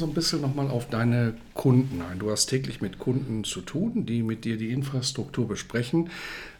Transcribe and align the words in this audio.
So 0.00 0.06
ein 0.06 0.14
bisschen 0.14 0.40
nochmal 0.40 0.68
auf 0.68 0.88
deine 0.88 1.34
Kunden 1.54 2.02
ein. 2.02 2.18
Du 2.18 2.30
hast 2.30 2.46
täglich 2.46 2.80
mit 2.80 2.98
Kunden 2.98 3.44
zu 3.44 3.60
tun, 3.60 4.06
die 4.06 4.22
mit 4.22 4.46
dir 4.46 4.56
die 4.56 4.70
Infrastruktur 4.70 5.46
besprechen. 5.46 6.08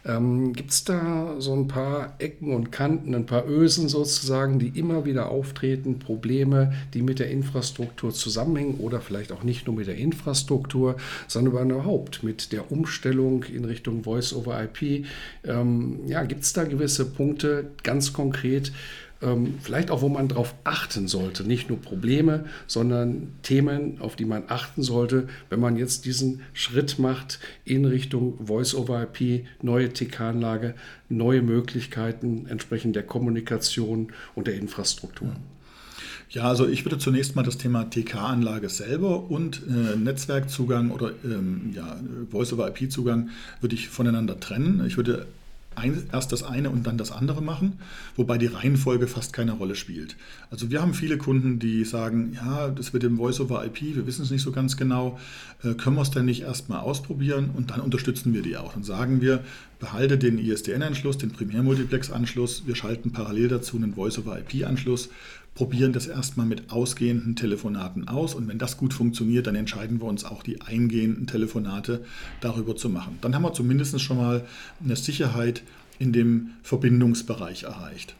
Ähm, 0.05 0.53
Gibt 0.53 0.69
es 0.71 0.83
da 0.83 1.35
so 1.39 1.53
ein 1.53 1.67
paar 1.67 2.13
Ecken 2.19 2.53
und 2.53 2.71
Kanten, 2.71 3.15
ein 3.15 3.25
paar 3.25 3.47
Ösen 3.47 3.89
sozusagen, 3.89 4.59
die 4.59 4.79
immer 4.79 5.05
wieder 5.05 5.29
auftreten, 5.29 5.97
Probleme, 5.97 6.73
die 6.93 7.01
mit 7.01 7.17
der 7.17 7.31
Infrastruktur 7.31 8.13
zusammenhängen 8.13 8.75
oder 8.75 9.01
vielleicht 9.01 9.31
auch 9.31 9.43
nicht 9.43 9.65
nur 9.65 9.75
mit 9.75 9.87
der 9.87 9.95
Infrastruktur, 9.95 10.97
sondern 11.27 11.71
überhaupt 11.71 12.23
mit 12.23 12.51
der 12.51 12.71
Umstellung 12.71 13.43
in 13.43 13.65
Richtung 13.65 14.03
Voice-over-IP? 14.03 15.05
Ähm, 15.45 15.99
ja, 16.05 16.23
Gibt 16.23 16.43
es 16.43 16.53
da 16.53 16.63
gewisse 16.63 17.05
Punkte 17.05 17.71
ganz 17.83 18.13
konkret, 18.13 18.71
vielleicht 19.61 19.91
auch, 19.91 20.01
wo 20.01 20.09
man 20.09 20.27
darauf 20.27 20.55
achten 20.63 21.07
sollte. 21.07 21.43
Nicht 21.43 21.69
nur 21.69 21.79
Probleme, 21.79 22.45
sondern 22.65 23.33
Themen, 23.43 24.01
auf 24.01 24.15
die 24.15 24.25
man 24.25 24.43
achten 24.47 24.81
sollte, 24.81 25.27
wenn 25.49 25.59
man 25.59 25.77
jetzt 25.77 26.05
diesen 26.05 26.41
Schritt 26.53 26.97
macht 26.97 27.39
in 27.63 27.85
Richtung 27.85 28.45
Voice-over-IP, 28.45 29.45
neue 29.61 29.93
TK-Anlage, 29.93 30.73
neue 31.09 31.41
Möglichkeiten 31.43 32.47
entsprechend 32.47 32.95
der 32.95 33.03
Kommunikation 33.03 34.11
und 34.33 34.47
der 34.47 34.55
Infrastruktur. 34.55 35.35
Ja, 36.31 36.43
also 36.43 36.65
ich 36.67 36.85
würde 36.85 36.97
zunächst 36.97 37.35
mal 37.35 37.43
das 37.43 37.57
Thema 37.57 37.89
TK-Anlage 37.89 38.69
selber 38.69 39.29
und 39.29 39.61
äh, 39.67 39.97
Netzwerkzugang 39.97 40.91
oder 40.91 41.11
ähm, 41.25 41.71
ja, 41.75 41.99
Voice-over-IP-Zugang 42.31 43.29
würde 43.59 43.75
ich 43.75 43.89
voneinander 43.89 44.39
trennen. 44.39 44.83
Ich 44.87 44.95
würde 44.95 45.27
ein, 45.75 46.03
erst 46.11 46.31
das 46.31 46.43
eine 46.43 46.69
und 46.69 46.85
dann 46.85 46.97
das 46.97 47.11
andere 47.11 47.41
machen, 47.41 47.79
wobei 48.15 48.37
die 48.37 48.47
Reihenfolge 48.47 49.07
fast 49.07 49.33
keine 49.33 49.53
Rolle 49.53 49.75
spielt. 49.75 50.17
Also 50.49 50.69
wir 50.69 50.81
haben 50.81 50.93
viele 50.93 51.17
Kunden, 51.17 51.59
die 51.59 51.85
sagen, 51.85 52.33
ja, 52.33 52.69
das 52.69 52.93
mit 52.93 53.03
dem 53.03 53.17
Voice-over-IP, 53.17 53.95
wir 53.95 54.05
wissen 54.05 54.23
es 54.23 54.31
nicht 54.31 54.41
so 54.41 54.51
ganz 54.51 54.75
genau, 54.75 55.17
äh, 55.63 55.73
können 55.73 55.95
wir 55.95 56.01
es 56.01 56.11
denn 56.11 56.25
nicht 56.25 56.41
erstmal 56.41 56.81
ausprobieren 56.81 57.51
und 57.55 57.71
dann 57.71 57.79
unterstützen 57.79 58.33
wir 58.33 58.41
die 58.41 58.57
auch. 58.57 58.73
Dann 58.73 58.83
sagen 58.83 59.21
wir, 59.21 59.43
behalte 59.81 60.17
den 60.17 60.37
ISDN-Anschluss, 60.37 61.17
den 61.17 61.31
Primär-Multiplex-Anschluss, 61.31 62.63
wir 62.67 62.75
schalten 62.75 63.11
parallel 63.11 63.49
dazu 63.49 63.75
einen 63.75 63.95
Voice-over-IP-Anschluss, 63.95 65.09
probieren 65.55 65.91
das 65.91 66.07
erstmal 66.07 66.45
mit 66.45 66.71
ausgehenden 66.71 67.35
Telefonaten 67.35 68.07
aus 68.07 68.35
und 68.35 68.47
wenn 68.47 68.59
das 68.59 68.77
gut 68.77 68.93
funktioniert, 68.93 69.47
dann 69.47 69.55
entscheiden 69.55 69.99
wir 69.99 70.05
uns 70.05 70.23
auch 70.23 70.43
die 70.43 70.61
eingehenden 70.61 71.27
Telefonate 71.27 72.05
darüber 72.39 72.75
zu 72.75 72.89
machen. 72.89 73.17
Dann 73.21 73.35
haben 73.35 73.41
wir 73.41 73.53
zumindest 73.53 73.99
schon 73.99 74.17
mal 74.17 74.45
eine 74.81 74.95
Sicherheit 74.95 75.63
in 75.99 76.13
dem 76.13 76.51
Verbindungsbereich 76.63 77.63
erreicht. 77.63 78.15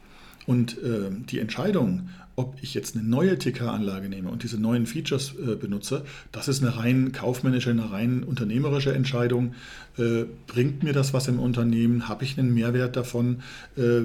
Und 0.46 0.78
äh, 0.82 1.10
die 1.30 1.38
Entscheidung, 1.38 2.08
ob 2.34 2.56
ich 2.62 2.74
jetzt 2.74 2.96
eine 2.96 3.04
neue 3.04 3.38
TK-Anlage 3.38 4.08
nehme 4.08 4.30
und 4.30 4.42
diese 4.42 4.58
neuen 4.58 4.86
Features 4.86 5.34
äh, 5.34 5.54
benutze, 5.54 6.04
das 6.32 6.48
ist 6.48 6.62
eine 6.62 6.76
rein 6.76 7.12
kaufmännische, 7.12 7.70
eine 7.70 7.90
rein 7.90 8.24
unternehmerische 8.24 8.94
Entscheidung. 8.94 9.54
Äh, 9.98 10.24
bringt 10.46 10.82
mir 10.82 10.94
das 10.94 11.12
was 11.12 11.28
im 11.28 11.38
Unternehmen? 11.38 12.08
Habe 12.08 12.24
ich 12.24 12.38
einen 12.38 12.54
Mehrwert 12.54 12.96
davon? 12.96 13.42
Äh, 13.76 14.02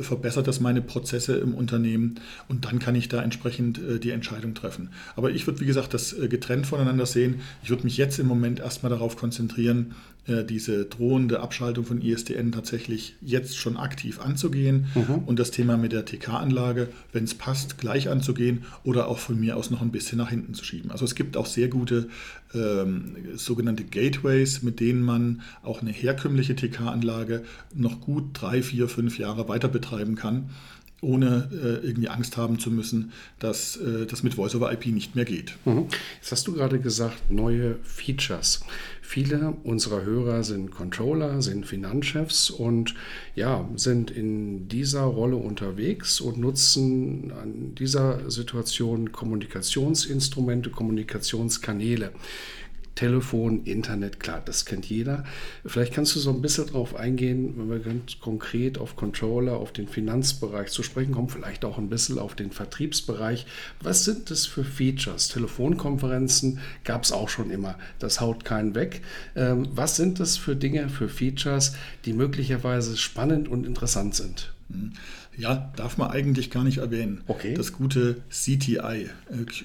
verbessert 0.00 0.46
das 0.46 0.60
meine 0.60 0.82
Prozesse 0.82 1.36
im 1.36 1.54
Unternehmen? 1.54 2.20
Und 2.48 2.64
dann 2.64 2.78
kann 2.78 2.94
ich 2.94 3.08
da 3.08 3.22
entsprechend 3.22 3.78
äh, 3.78 3.98
die 3.98 4.10
Entscheidung 4.10 4.54
treffen. 4.54 4.90
Aber 5.16 5.30
ich 5.30 5.46
würde, 5.46 5.60
wie 5.60 5.66
gesagt, 5.66 5.94
das 5.94 6.12
äh, 6.12 6.28
getrennt 6.28 6.66
voneinander 6.66 7.06
sehen. 7.06 7.40
Ich 7.64 7.70
würde 7.70 7.84
mich 7.84 7.96
jetzt 7.96 8.18
im 8.20 8.26
Moment 8.26 8.60
erstmal 8.60 8.90
darauf 8.90 9.16
konzentrieren, 9.16 9.94
diese 10.26 10.86
drohende 10.86 11.40
Abschaltung 11.40 11.84
von 11.84 12.00
ISDN 12.00 12.52
tatsächlich 12.52 13.14
jetzt 13.20 13.58
schon 13.58 13.76
aktiv 13.76 14.20
anzugehen 14.20 14.86
mhm. 14.94 15.24
und 15.26 15.38
das 15.38 15.50
Thema 15.50 15.76
mit 15.76 15.92
der 15.92 16.06
TK-Anlage, 16.06 16.88
wenn 17.12 17.24
es 17.24 17.34
passt, 17.34 17.76
gleich 17.76 18.08
anzugehen 18.08 18.64
oder 18.84 19.08
auch 19.08 19.18
von 19.18 19.38
mir 19.38 19.56
aus 19.56 19.70
noch 19.70 19.82
ein 19.82 19.90
bisschen 19.90 20.18
nach 20.18 20.30
hinten 20.30 20.54
zu 20.54 20.64
schieben. 20.64 20.90
Also 20.90 21.04
es 21.04 21.14
gibt 21.14 21.36
auch 21.36 21.46
sehr 21.46 21.68
gute 21.68 22.08
ähm, 22.54 23.16
sogenannte 23.34 23.84
Gateways, 23.84 24.62
mit 24.62 24.80
denen 24.80 25.02
man 25.02 25.42
auch 25.62 25.82
eine 25.82 25.90
herkömmliche 25.90 26.56
TK-Anlage 26.56 27.42
noch 27.74 28.00
gut 28.00 28.24
drei, 28.32 28.62
vier, 28.62 28.88
fünf 28.88 29.18
Jahre 29.18 29.48
weiter 29.48 29.68
betreiben 29.68 30.14
kann 30.14 30.50
ohne 31.04 31.48
äh, 31.52 31.86
irgendwie 31.86 32.08
Angst 32.08 32.36
haben 32.36 32.58
zu 32.58 32.70
müssen, 32.70 33.12
dass 33.38 33.76
äh, 33.76 34.06
das 34.06 34.22
mit 34.22 34.34
Voice-over-IP 34.34 34.86
nicht 34.86 35.14
mehr 35.14 35.24
geht. 35.24 35.56
Mhm. 35.64 35.86
Jetzt 36.20 36.32
hast 36.32 36.46
du 36.46 36.52
gerade 36.52 36.80
gesagt, 36.80 37.30
neue 37.30 37.76
Features. 37.82 38.60
Viele 39.06 39.54
unserer 39.64 40.02
Hörer 40.02 40.42
sind 40.42 40.70
Controller, 40.70 41.42
sind 41.42 41.66
Finanzchefs 41.66 42.48
und 42.48 42.94
ja, 43.34 43.68
sind 43.76 44.10
in 44.10 44.66
dieser 44.68 45.02
Rolle 45.02 45.36
unterwegs 45.36 46.20
und 46.20 46.38
nutzen 46.38 47.30
an 47.32 47.74
dieser 47.74 48.30
Situation 48.30 49.12
Kommunikationsinstrumente, 49.12 50.70
Kommunikationskanäle. 50.70 52.12
Telefon, 52.94 53.64
Internet, 53.64 54.20
klar, 54.20 54.40
das 54.44 54.64
kennt 54.64 54.86
jeder. 54.86 55.24
Vielleicht 55.66 55.92
kannst 55.92 56.14
du 56.14 56.20
so 56.20 56.30
ein 56.30 56.40
bisschen 56.40 56.66
darauf 56.66 56.94
eingehen, 56.94 57.54
wenn 57.56 57.68
wir 57.68 57.80
ganz 57.80 58.20
konkret 58.20 58.78
auf 58.78 58.94
Controller, 58.94 59.54
auf 59.56 59.72
den 59.72 59.88
Finanzbereich 59.88 60.70
zu 60.70 60.82
sprechen 60.82 61.12
kommen, 61.12 61.28
vielleicht 61.28 61.64
auch 61.64 61.78
ein 61.78 61.88
bisschen 61.88 62.18
auf 62.18 62.34
den 62.34 62.52
Vertriebsbereich. 62.52 63.46
Was 63.80 64.04
sind 64.04 64.30
das 64.30 64.46
für 64.46 64.64
Features? 64.64 65.28
Telefonkonferenzen 65.28 66.60
gab 66.84 67.02
es 67.02 67.12
auch 67.12 67.28
schon 67.28 67.50
immer. 67.50 67.76
Das 67.98 68.20
haut 68.20 68.44
keinen 68.44 68.74
weg. 68.74 69.02
Ähm, 69.34 69.68
was 69.72 69.96
sind 69.96 70.20
das 70.20 70.36
für 70.36 70.54
Dinge, 70.54 70.88
für 70.88 71.08
Features, 71.08 71.74
die 72.04 72.12
möglicherweise 72.12 72.96
spannend 72.96 73.48
und 73.48 73.66
interessant 73.66 74.14
sind? 74.14 74.52
Mhm. 74.68 74.92
Ja, 75.36 75.72
darf 75.76 75.98
man 75.98 76.10
eigentlich 76.10 76.50
gar 76.50 76.64
nicht 76.64 76.78
erwähnen. 76.78 77.22
Okay. 77.26 77.54
Das 77.54 77.72
gute 77.72 78.22
CTI, 78.30 78.78
äh, 78.78 79.08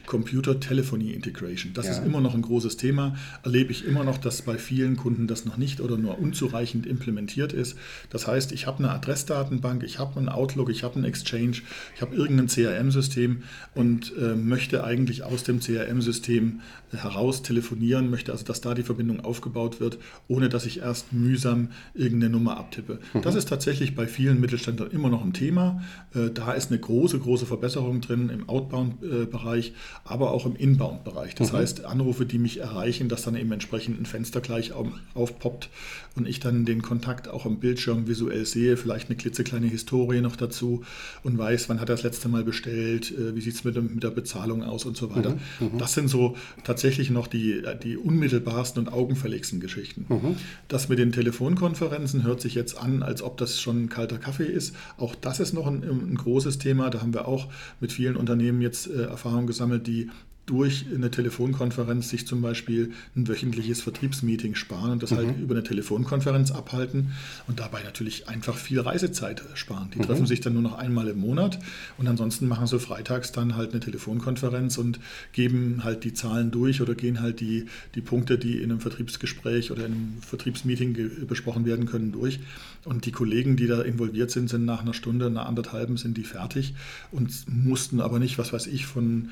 Computer 0.06 0.60
Telephony 0.60 1.12
Integration. 1.12 1.74
Das 1.74 1.86
ja. 1.86 1.92
ist 1.94 2.06
immer 2.06 2.22
noch 2.22 2.34
ein 2.34 2.42
großes 2.42 2.78
Thema. 2.78 3.16
Erlebe 3.44 3.72
ich 3.72 3.86
immer 3.86 4.04
noch, 4.04 4.18
dass 4.18 4.42
bei 4.42 4.58
vielen 4.58 4.98
Kunden 4.98 5.28
das 5.28 5.46
noch 5.46 5.58
nicht 5.58 5.82
oder 5.82 5.98
nur 5.98 6.20
unzureichend 6.20 6.86
implementiert 6.86 7.54
ist. 7.54 7.78
Das 8.10 8.28
heißt, 8.28 8.52
ich 8.52 8.66
habe 8.66 8.80
eine 8.80 8.92
Adressdatenbank, 8.92 9.84
ich 9.84 10.00
habe 10.00 10.18
einen 10.18 10.30
Outlook, 10.30 10.70
ich 10.70 10.84
habe 10.84 10.96
einen 10.96 11.06
Exchange, 11.06 11.58
ich 11.96 12.02
habe 12.02 12.16
irgendein 12.16 12.48
CRM-System 12.48 13.44
und 13.76 14.14
äh, 14.18 14.36
möchte 14.36 14.84
eigentlich 14.84 15.24
aus 15.24 15.44
dem 15.44 15.60
CRM-System 15.60 16.62
äh, 16.92 16.98
heraus 16.98 17.44
telefonieren, 17.44 18.10
möchte 18.10 18.32
also, 18.32 18.44
dass 18.46 18.62
da 18.62 18.74
die 18.74 18.84
Verbindung 18.84 19.20
aufgebaut 19.20 19.80
wird, 19.80 20.00
ohne 20.28 20.50
dass 20.50 20.66
ich 20.66 20.80
erst 20.80 21.14
mühsam 21.14 21.70
irgendeine 21.94 22.32
Nummer 22.32 22.58
abtippe. 22.58 23.00
Mhm. 23.14 23.22
Das 23.22 23.36
ist 23.36 23.50
tatsächlich 23.50 23.96
bei 23.96 24.08
vielen 24.08 24.40
Mittelständlern 24.40 24.92
immer 24.92 25.10
noch 25.10 25.24
ein 25.24 25.34
Thema. 25.34 25.59
Thema. 25.60 25.82
Äh, 26.16 26.32
da 26.32 26.54
ist 26.54 26.72
eine 26.72 26.80
große, 26.80 27.20
große 27.20 27.46
Verbesserung 27.46 28.02
drin 28.02 28.30
im 28.30 28.50
Outbound-Bereich, 28.50 29.74
aber 30.04 30.32
auch 30.32 30.46
im 30.46 30.56
Inbound-Bereich. 30.56 31.36
Das 31.36 31.52
mhm. 31.52 31.58
heißt, 31.58 31.86
Anrufe, 31.86 32.26
die 32.26 32.40
mich 32.40 32.60
erreichen, 32.60 33.10
dass 33.10 33.24
dann 33.24 33.36
eben 33.36 33.52
entsprechend 33.52 34.00
ein 34.00 34.06
Fenster 34.06 34.42
gleich 34.42 34.72
aufpoppt 35.14 35.70
und 36.16 36.28
ich 36.28 36.40
dann 36.40 36.66
den 36.66 36.82
Kontakt 36.82 37.28
auch 37.28 37.46
am 37.46 37.60
Bildschirm 37.60 38.08
visuell 38.08 38.46
sehe, 38.46 38.78
vielleicht 38.78 39.10
eine 39.10 39.18
klitzekleine 39.18 39.68
Historie 39.68 40.22
noch 40.22 40.36
dazu 40.36 40.84
und 41.24 41.38
weiß, 41.38 41.70
wann 41.70 41.80
hat 41.80 41.90
er 41.90 41.96
das 41.96 42.04
letzte 42.04 42.28
Mal 42.28 42.44
bestellt, 42.44 43.12
äh, 43.12 43.36
wie 43.36 43.42
sieht 43.42 43.56
es 43.56 43.64
mit, 43.64 43.76
mit, 43.76 44.04
der 44.04 44.10
Bezahlung 44.10 44.64
aus 44.64 44.86
und 44.86 44.98
so 44.98 45.14
weiter. 45.16 45.32
Mhm. 45.60 45.74
mhm. 45.74 45.78
Das 45.78 45.94
sind 45.94 46.08
so 46.08 46.36
tatsächlich 46.64 47.10
noch 47.10 47.28
die, 47.28 47.62
die 47.84 47.98
unmittelbarsten 47.98 48.86
und 48.86 48.94
augenfälligsten 48.94 49.60
Geschichten. 49.60 50.06
Mhm. 50.10 50.36
Das 50.68 50.90
mit 50.90 51.00
den 51.00 51.12
Telefonkonferenzen 51.12 52.24
hört 52.24 52.42
sich 52.42 52.56
jetzt 52.56 52.78
an, 52.78 53.04
als 53.04 53.22
ob 53.22 53.38
das 53.38 53.62
schon 53.62 53.84
ein 53.84 53.90
kalter 53.90 54.18
Kaffee 54.18 54.46
ist. 54.46 54.76
Auch 54.98 55.16
das 55.16 55.40
ist 55.40 55.49
noch 55.54 55.68
ein, 55.68 55.84
ein 55.84 56.16
großes 56.16 56.58
Thema. 56.58 56.90
Da 56.90 57.02
haben 57.02 57.14
wir 57.14 57.28
auch 57.28 57.48
mit 57.80 57.92
vielen 57.92 58.16
Unternehmen 58.16 58.62
jetzt 58.62 58.90
äh, 58.90 59.04
Erfahrung 59.04 59.48
gesammelt, 59.48 59.88
die 59.88 60.10
durch 60.50 60.88
eine 60.94 61.12
Telefonkonferenz 61.12 62.10
sich 62.10 62.26
zum 62.26 62.42
Beispiel 62.42 62.92
ein 63.16 63.28
wöchentliches 63.28 63.84
Vertriebsmeeting 63.84 64.56
sparen 64.56 64.92
und 64.92 65.04
das 65.04 65.12
halt 65.12 65.28
mhm. 65.28 65.32
halt 65.32 65.42
über 65.42 65.54
eine 65.54 65.64
Telefonkonferenz 65.64 66.50
abhalten 66.50 67.12
und 67.48 67.60
dabei 67.60 67.84
natürlich 67.84 68.28
einfach 68.28 68.58
viel 68.58 68.80
Reisezeit 68.80 69.44
sparen. 69.54 69.92
Die 69.94 70.00
mhm. 70.00 70.04
treffen 70.04 70.26
sich 70.26 70.42
dann 70.42 70.54
nur 70.54 70.64
noch 70.64 70.76
einmal 70.76 71.08
im 71.08 71.20
Monat 71.20 71.60
und 72.00 72.08
ansonsten 72.08 72.48
machen 72.48 72.66
sie 72.66 72.80
freitags 72.80 73.32
dann 73.32 73.56
halt 73.56 73.72
eine 73.72 73.80
Telefonkonferenz 73.80 74.80
und 74.80 75.00
geben 75.34 75.84
halt 75.84 76.04
die 76.04 76.14
Zahlen 76.14 76.50
durch 76.50 76.82
oder 76.82 76.96
gehen 76.96 77.22
halt 77.22 77.42
die, 77.42 77.68
die 77.94 78.02
Punkte, 78.02 78.40
die 78.40 78.58
in 78.58 78.72
einem 78.72 78.80
Vertriebsgespräch 78.80 79.70
oder 79.70 79.86
in 79.86 79.94
einem 79.94 80.18
Vertriebsmeeting 80.22 81.28
besprochen 81.28 81.66
werden 81.66 81.86
können, 81.86 82.12
durch. 82.12 82.40
Und 82.90 83.06
die 83.06 83.12
Kollegen, 83.12 83.56
die 83.56 83.68
da 83.68 83.84
involviert 83.84 84.32
sind, 84.32 84.50
sind 84.50 84.66
nach 84.66 84.82
einer 84.82 84.96
Stunde, 84.96 85.28
einer 85.28 85.46
anderthalben 85.46 85.96
sind 85.96 86.18
die 86.18 86.24
fertig 86.24 86.74
und 87.12 87.46
mussten 87.48 88.02
aber 88.02 88.18
nicht, 88.18 88.40
was 88.40 88.52
weiß 88.52 88.66
ich, 88.66 88.88
von 88.88 89.30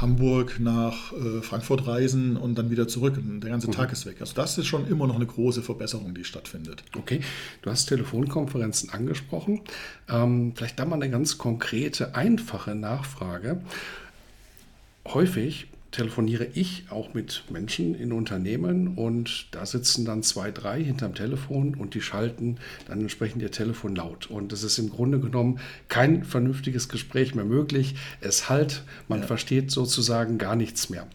Hamburg 0.00 0.60
nach 0.60 1.12
äh, 1.12 1.42
Frankfurt 1.42 1.88
reisen 1.88 2.36
und 2.36 2.56
dann 2.56 2.70
wieder 2.70 2.86
zurück. 2.86 3.16
Und 3.16 3.40
der 3.40 3.50
ganze 3.50 3.66
mhm. 3.66 3.72
Tag 3.72 3.90
ist 3.90 4.06
weg. 4.06 4.18
Also 4.20 4.34
das 4.34 4.56
ist 4.56 4.66
schon 4.66 4.86
immer 4.86 5.08
noch 5.08 5.16
eine 5.16 5.26
große 5.26 5.62
Verbesserung, 5.62 6.14
die 6.14 6.22
stattfindet. 6.22 6.84
Okay, 6.96 7.22
du 7.62 7.70
hast 7.70 7.86
Telefonkonferenzen 7.86 8.90
angesprochen. 8.90 9.62
Ähm, 10.08 10.52
vielleicht 10.54 10.78
da 10.78 10.84
mal 10.84 10.94
eine 10.94 11.10
ganz 11.10 11.38
konkrete, 11.38 12.14
einfache 12.14 12.76
Nachfrage. 12.76 13.62
Häufig 15.08 15.71
telefoniere 15.92 16.48
ich 16.54 16.84
auch 16.90 17.14
mit 17.14 17.44
Menschen 17.50 17.94
in 17.94 18.12
Unternehmen 18.12 18.96
und 18.96 19.46
da 19.52 19.64
sitzen 19.66 20.04
dann 20.04 20.22
zwei, 20.22 20.50
drei 20.50 20.82
hinterm 20.82 21.14
Telefon 21.14 21.74
und 21.74 21.94
die 21.94 22.00
schalten 22.00 22.56
dann 22.88 23.00
entsprechend 23.00 23.42
ihr 23.42 23.50
Telefon 23.50 23.94
laut. 23.94 24.26
Und 24.26 24.52
es 24.52 24.64
ist 24.64 24.78
im 24.78 24.90
Grunde 24.90 25.20
genommen 25.20 25.60
kein 25.88 26.24
vernünftiges 26.24 26.88
Gespräch 26.88 27.34
mehr 27.34 27.44
möglich. 27.44 27.94
Es 28.20 28.48
halt, 28.48 28.82
man 29.06 29.20
ja. 29.20 29.26
versteht 29.26 29.70
sozusagen 29.70 30.38
gar 30.38 30.56
nichts 30.56 30.88
mehr. 30.88 31.06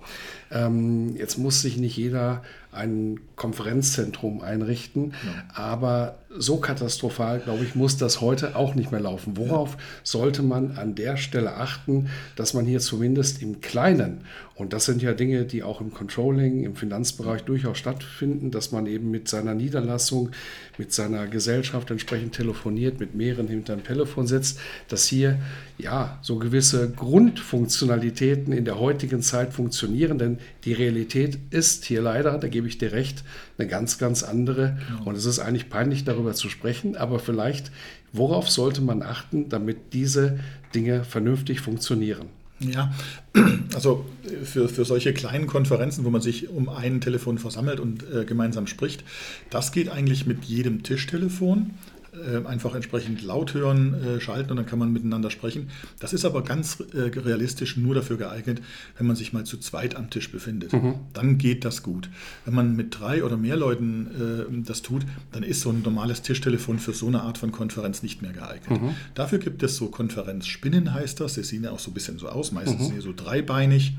Ähm, 0.51 1.15
jetzt 1.18 1.38
muss 1.38 1.62
sich 1.62 1.77
nicht 1.77 1.97
jeder 1.97 2.44
ein 2.71 3.19
Konferenzzentrum 3.35 4.41
einrichten, 4.41 5.13
ja. 5.25 5.43
aber 5.55 6.19
so 6.39 6.57
katastrophal, 6.57 7.39
glaube 7.39 7.63
ich, 7.63 7.75
muss 7.75 7.97
das 7.97 8.21
heute 8.21 8.55
auch 8.55 8.75
nicht 8.75 8.91
mehr 8.91 8.99
laufen. 8.99 9.37
Worauf 9.37 9.73
ja. 9.73 9.79
sollte 10.03 10.43
man 10.43 10.77
an 10.77 10.95
der 10.95 11.17
Stelle 11.17 11.55
achten, 11.55 12.09
dass 12.35 12.53
man 12.53 12.65
hier 12.65 12.79
zumindest 12.79 13.41
im 13.41 13.61
Kleinen, 13.61 14.21
und 14.55 14.73
das 14.73 14.85
sind 14.85 15.01
ja 15.01 15.13
Dinge, 15.13 15.45
die 15.45 15.63
auch 15.63 15.81
im 15.81 15.93
Controlling, 15.93 16.63
im 16.63 16.75
Finanzbereich 16.75 17.43
durchaus 17.43 17.77
stattfinden, 17.77 18.49
dass 18.49 18.71
man 18.71 18.87
eben 18.87 19.11
mit 19.11 19.27
seiner 19.27 19.53
Niederlassung, 19.53 20.31
mit 20.77 20.91
seiner 20.91 21.27
Gesellschaft 21.27 21.91
entsprechend 21.91 22.33
telefoniert, 22.33 22.99
mit 22.99 23.13
mehreren 23.13 23.47
hinterm 23.47 23.83
Telefon 23.83 24.25
sitzt, 24.25 24.59
dass 24.87 25.05
hier 25.05 25.37
ja 25.77 26.17
so 26.21 26.37
gewisse 26.37 26.89
Grundfunktionalitäten 26.89 28.51
in 28.51 28.65
der 28.65 28.79
heutigen 28.79 29.21
Zeit 29.21 29.53
funktionieren, 29.53 30.17
denn 30.17 30.39
die 30.65 30.73
Realität 30.73 31.37
ist 31.51 31.85
hier 31.85 32.01
leider, 32.01 32.37
da 32.39 32.47
gebe 32.57 32.68
ich 32.68 32.80
dir 32.80 32.92
recht, 32.92 33.24
eine 33.59 33.68
ganz, 33.68 34.00
ganz 34.00 34.24
andere. 34.24 34.80
Und 35.06 35.15
es 35.15 35.25
ist 35.25 35.38
eigentlich 35.38 35.69
peinlich, 35.69 36.06
darüber 36.06 36.33
zu 36.33 36.50
sprechen, 36.50 36.98
aber 36.98 37.19
vielleicht, 37.19 37.71
worauf 38.13 38.50
sollte 38.50 38.81
man 38.81 39.04
achten, 39.04 39.48
damit 39.48 39.94
diese 39.94 40.39
Dinge 40.74 41.04
vernünftig 41.04 41.62
funktionieren? 41.62 42.30
Ja, 42.59 42.92
also 43.75 44.07
für, 44.44 44.68
für 44.69 44.86
solche 44.86 45.13
kleinen 45.13 45.45
Konferenzen, 45.45 46.04
wo 46.04 46.09
man 46.09 46.21
sich 46.21 46.50
um 46.50 46.68
ein 46.68 47.00
Telefon 47.00 47.38
versammelt 47.38 47.80
und 47.80 48.04
äh, 48.12 48.25
gemeinsam 48.25 48.65
spricht, 48.65 49.04
das 49.51 49.71
geht 49.71 49.89
eigentlich 49.89 50.25
mit 50.25 50.45
jedem 50.45 50.81
Tischtelefon. 50.81 51.75
Äh, 52.25 52.47
einfach 52.47 52.73
entsprechend 52.73 53.21
laut 53.21 53.53
hören, 53.53 53.93
äh, 53.93 54.19
schalten 54.19 54.51
und 54.51 54.57
dann 54.57 54.65
kann 54.65 54.79
man 54.79 54.91
miteinander 54.91 55.29
sprechen. 55.29 55.69
Das 55.99 56.13
ist 56.13 56.25
aber 56.25 56.43
ganz 56.43 56.79
äh, 56.93 57.19
realistisch 57.19 57.77
nur 57.77 57.95
dafür 57.95 58.17
geeignet, 58.17 58.61
wenn 58.97 59.07
man 59.07 59.15
sich 59.15 59.33
mal 59.33 59.43
zu 59.43 59.57
zweit 59.57 59.95
am 59.95 60.09
Tisch 60.09 60.31
befindet. 60.31 60.73
Mhm. 60.73 60.95
Dann 61.13 61.37
geht 61.37 61.65
das 61.65 61.83
gut. 61.83 62.09
Wenn 62.45 62.53
man 62.53 62.75
mit 62.75 62.99
drei 62.99 63.23
oder 63.23 63.37
mehr 63.37 63.55
Leuten 63.55 64.63
das 64.65 64.81
tut, 64.81 65.05
dann 65.31 65.43
ist 65.43 65.61
so 65.61 65.69
ein 65.69 65.81
normales 65.81 66.21
Tischtelefon 66.21 66.79
für 66.79 66.93
so 66.93 67.07
eine 67.07 67.21
Art 67.21 67.37
von 67.37 67.51
Konferenz 67.51 68.03
nicht 68.03 68.21
mehr 68.21 68.33
geeignet. 68.33 68.81
Mhm. 68.81 68.95
Dafür 69.13 69.39
gibt 69.39 69.63
es 69.63 69.75
so 69.75 69.87
Konferenzspinnen, 69.87 70.93
heißt 70.93 71.19
das. 71.19 71.35
Sie 71.35 71.43
sehen 71.43 71.63
ja 71.63 71.71
auch 71.71 71.79
so 71.79 71.91
ein 71.91 71.93
bisschen 71.93 72.17
so 72.19 72.29
aus. 72.29 72.51
Meistens 72.51 72.79
mhm. 72.79 72.85
sind 72.85 72.95
sie 72.95 73.01
so 73.01 73.13
dreibeinig. 73.15 73.93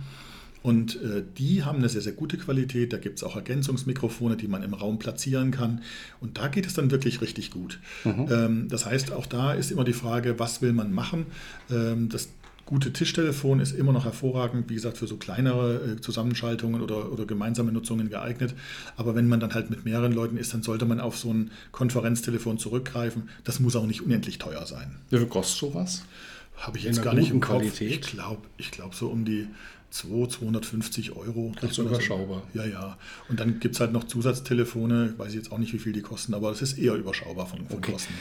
Und 0.63 0.97
äh, 1.03 1.23
die 1.39 1.63
haben 1.63 1.79
eine 1.79 1.89
sehr, 1.89 2.01
sehr 2.01 2.13
gute 2.13 2.37
Qualität. 2.37 2.93
Da 2.93 2.99
gibt 2.99 3.19
es 3.19 3.25
auch 3.25 3.37
Ergänzungsmikrofone, 3.37 4.37
die 4.37 4.49
man 4.49 4.63
im 4.63 4.75
Raum 4.75 4.99
platzieren 4.99 5.51
kann. 5.51 5.83
Und 6.21 6.39
da 6.39 6.49
geht 6.49 6.67
es 6.67 6.75
dann 6.75 6.91
wirklich 6.91 7.21
richtig 7.21 7.51
gut. 7.51 7.79
Mhm. 8.05 8.27
Ähm, 8.31 8.69
das 8.69 8.85
heißt, 8.85 9.13
auch 9.13 9.27
da 9.27 9.53
ist 9.53 9.71
immer 9.71 9.85
die 9.85 9.93
Frage, 9.93 10.39
was 10.39 10.61
will 10.61 10.73
man 10.73 10.93
machen? 10.93 11.27
Ähm, 11.71 12.09
das 12.09 12.29
gute 12.69 12.93
Tischtelefon 12.93 13.61
ist 13.61 13.73
immer 13.73 13.93
noch 13.93 14.05
hervorragend, 14.05 14.69
wie 14.69 14.75
gesagt, 14.75 14.99
für 14.99 15.07
so 15.07 15.17
kleinere 15.17 15.97
äh, 15.97 16.01
Zusammenschaltungen 16.03 16.83
oder, 16.83 17.11
oder 17.11 17.25
gemeinsame 17.25 17.73
Nutzungen 17.73 18.11
geeignet. 18.11 18.55
Aber 18.97 19.15
wenn 19.15 19.27
man 19.27 19.41
dann 19.41 19.55
halt 19.55 19.71
mit 19.71 19.87
mehreren 19.87 20.13
Leuten 20.13 20.37
ist, 20.37 20.53
dann 20.53 20.63
sollte 20.63 20.85
man 20.85 21.01
auf 21.01 21.17
so 21.17 21.33
ein 21.33 21.51
Konferenztelefon 21.73 22.59
zurückgreifen. 22.59 23.31
Das 23.45 23.59
muss 23.59 23.75
auch 23.75 23.87
nicht 23.87 24.03
unendlich 24.03 24.39
teuer 24.39 24.67
sein. 24.67 24.97
Wie 25.09 25.17
viel 25.17 25.27
kostet 25.27 25.61
sowas? 25.61 26.03
Habe 26.59 26.77
ich 26.77 26.85
jetzt 26.85 27.03
gar 27.03 27.15
nicht 27.15 27.31
im 27.31 27.41
Kopf. 27.41 27.61
Qualität? 27.61 27.91
Ich 27.91 28.01
glaube, 28.03 28.43
ich 28.59 28.71
glaub 28.71 28.95
so 28.95 29.09
um 29.09 29.25
die 29.25 29.47
2, 29.91 30.29
250 30.29 31.17
Euro. 31.17 31.53
Das 31.61 31.73
ist 31.73 31.79
überschaubar. 31.79 32.43
Ja, 32.55 32.67
ja. 32.67 32.99
Und 33.29 33.41
dann 33.41 33.61
gibt 33.61 33.75
es 33.75 33.81
halt 33.81 33.93
noch 33.93 34.05
Zusatztelefone, 34.05 35.15
weiß 35.17 35.31
ich 35.31 35.37
jetzt 35.37 35.53
auch 35.53 35.59
nicht, 35.59 35.73
wie 35.73 35.79
viel 35.79 35.93
die 35.93 36.03
kosten, 36.03 36.35
aber 36.35 36.51
das 36.51 36.63
ist 36.63 36.79
eher 36.79 36.95
überschaubar 36.95 37.47
von, 37.47 37.67
von 37.67 37.79
okay. 37.79 37.93
Kosten. 37.93 38.15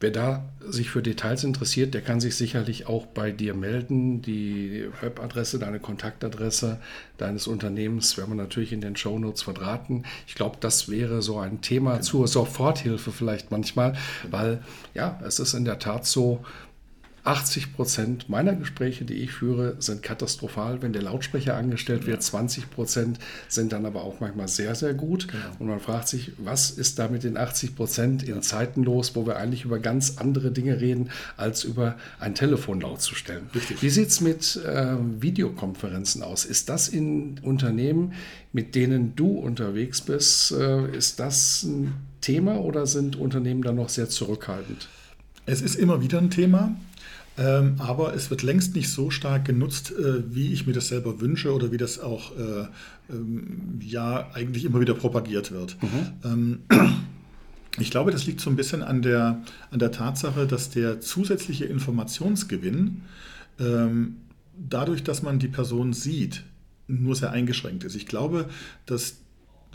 Wer 0.00 0.10
da 0.10 0.44
sich 0.60 0.90
für 0.90 1.02
Details 1.02 1.44
interessiert, 1.44 1.94
der 1.94 2.02
kann 2.02 2.20
sich 2.20 2.34
sicherlich 2.34 2.86
auch 2.86 3.06
bei 3.06 3.30
dir 3.30 3.54
melden. 3.54 4.20
Die 4.20 4.86
Webadresse, 5.00 5.58
deine 5.58 5.78
Kontaktadresse 5.80 6.78
deines 7.16 7.46
Unternehmens 7.46 8.18
werden 8.18 8.36
wir 8.36 8.42
natürlich 8.42 8.72
in 8.72 8.80
den 8.80 8.96
Shownotes 8.96 9.42
verdrahten. 9.42 10.04
Ich 10.26 10.34
glaube, 10.34 10.56
das 10.60 10.90
wäre 10.90 11.22
so 11.22 11.38
ein 11.38 11.60
Thema 11.62 11.92
genau. 11.92 12.02
zur 12.02 12.28
Soforthilfe 12.28 13.12
vielleicht 13.12 13.50
manchmal, 13.50 13.96
weil 14.30 14.62
ja, 14.94 15.18
es 15.24 15.38
ist 15.38 15.54
in 15.54 15.64
der 15.64 15.78
Tat 15.78 16.04
so, 16.04 16.44
80 17.24 17.74
Prozent 17.74 18.28
meiner 18.28 18.54
Gespräche, 18.54 19.06
die 19.06 19.14
ich 19.14 19.32
führe, 19.32 19.76
sind 19.78 20.02
katastrophal, 20.02 20.82
wenn 20.82 20.92
der 20.92 21.02
Lautsprecher 21.02 21.56
angestellt 21.56 22.02
ja. 22.02 22.08
wird. 22.08 22.22
20 22.22 22.70
Prozent 22.70 23.18
sind 23.48 23.72
dann 23.72 23.86
aber 23.86 24.04
auch 24.04 24.20
manchmal 24.20 24.46
sehr, 24.46 24.74
sehr 24.74 24.92
gut. 24.92 25.28
Genau. 25.28 25.44
Und 25.58 25.66
man 25.68 25.80
fragt 25.80 26.08
sich, 26.08 26.32
was 26.36 26.70
ist 26.70 26.98
da 26.98 27.08
mit 27.08 27.24
den 27.24 27.38
80 27.38 27.76
Prozent 27.76 28.22
in 28.22 28.42
Zeiten 28.42 28.84
los, 28.84 29.16
wo 29.16 29.26
wir 29.26 29.36
eigentlich 29.36 29.64
über 29.64 29.78
ganz 29.78 30.18
andere 30.18 30.50
Dinge 30.52 30.80
reden, 30.80 31.10
als 31.38 31.64
über 31.64 31.96
ein 32.20 32.34
Telefon 32.34 32.82
laut 32.82 33.00
zu 33.00 33.14
stellen. 33.14 33.48
Richtig. 33.54 33.82
Wie 33.82 33.90
sieht 33.90 34.08
es 34.08 34.20
mit 34.20 34.56
äh, 34.56 34.96
Videokonferenzen 35.18 36.22
aus? 36.22 36.44
Ist 36.44 36.68
das 36.68 36.88
in 36.88 37.40
Unternehmen, 37.42 38.12
mit 38.52 38.74
denen 38.74 39.16
du 39.16 39.38
unterwegs 39.38 40.02
bist, 40.02 40.52
äh, 40.52 40.94
ist 40.94 41.20
das 41.20 41.62
ein 41.62 41.94
Thema 42.20 42.60
oder 42.60 42.86
sind 42.86 43.16
Unternehmen 43.16 43.62
da 43.62 43.72
noch 43.72 43.88
sehr 43.88 44.10
zurückhaltend? 44.10 44.88
Es 45.46 45.60
ist 45.60 45.74
immer 45.74 46.02
wieder 46.02 46.18
ein 46.18 46.30
Thema. 46.30 46.74
Ähm, 47.36 47.76
aber 47.78 48.14
es 48.14 48.30
wird 48.30 48.42
längst 48.42 48.76
nicht 48.76 48.88
so 48.90 49.10
stark 49.10 49.44
genutzt, 49.44 49.92
äh, 49.92 50.34
wie 50.34 50.52
ich 50.52 50.66
mir 50.66 50.72
das 50.72 50.88
selber 50.88 51.20
wünsche 51.20 51.52
oder 51.52 51.72
wie 51.72 51.76
das 51.76 51.98
auch 51.98 52.30
äh, 52.36 52.66
ähm, 53.10 53.80
ja 53.80 54.30
eigentlich 54.34 54.64
immer 54.64 54.80
wieder 54.80 54.94
propagiert 54.94 55.50
wird. 55.50 55.76
Mhm. 55.82 56.12
Ähm, 56.24 56.58
ich 57.78 57.90
glaube, 57.90 58.12
das 58.12 58.26
liegt 58.26 58.40
so 58.40 58.50
ein 58.50 58.56
bisschen 58.56 58.82
an 58.82 59.02
der, 59.02 59.42
an 59.70 59.78
der 59.80 59.90
Tatsache, 59.90 60.46
dass 60.46 60.70
der 60.70 61.00
zusätzliche 61.00 61.64
Informationsgewinn 61.64 63.02
ähm, 63.58 64.16
dadurch, 64.56 65.02
dass 65.02 65.22
man 65.22 65.40
die 65.40 65.48
Person 65.48 65.92
sieht, 65.92 66.44
nur 66.86 67.16
sehr 67.16 67.32
eingeschränkt 67.32 67.82
ist. 67.82 67.96
Ich 67.96 68.06
glaube, 68.06 68.48
dass 68.86 69.16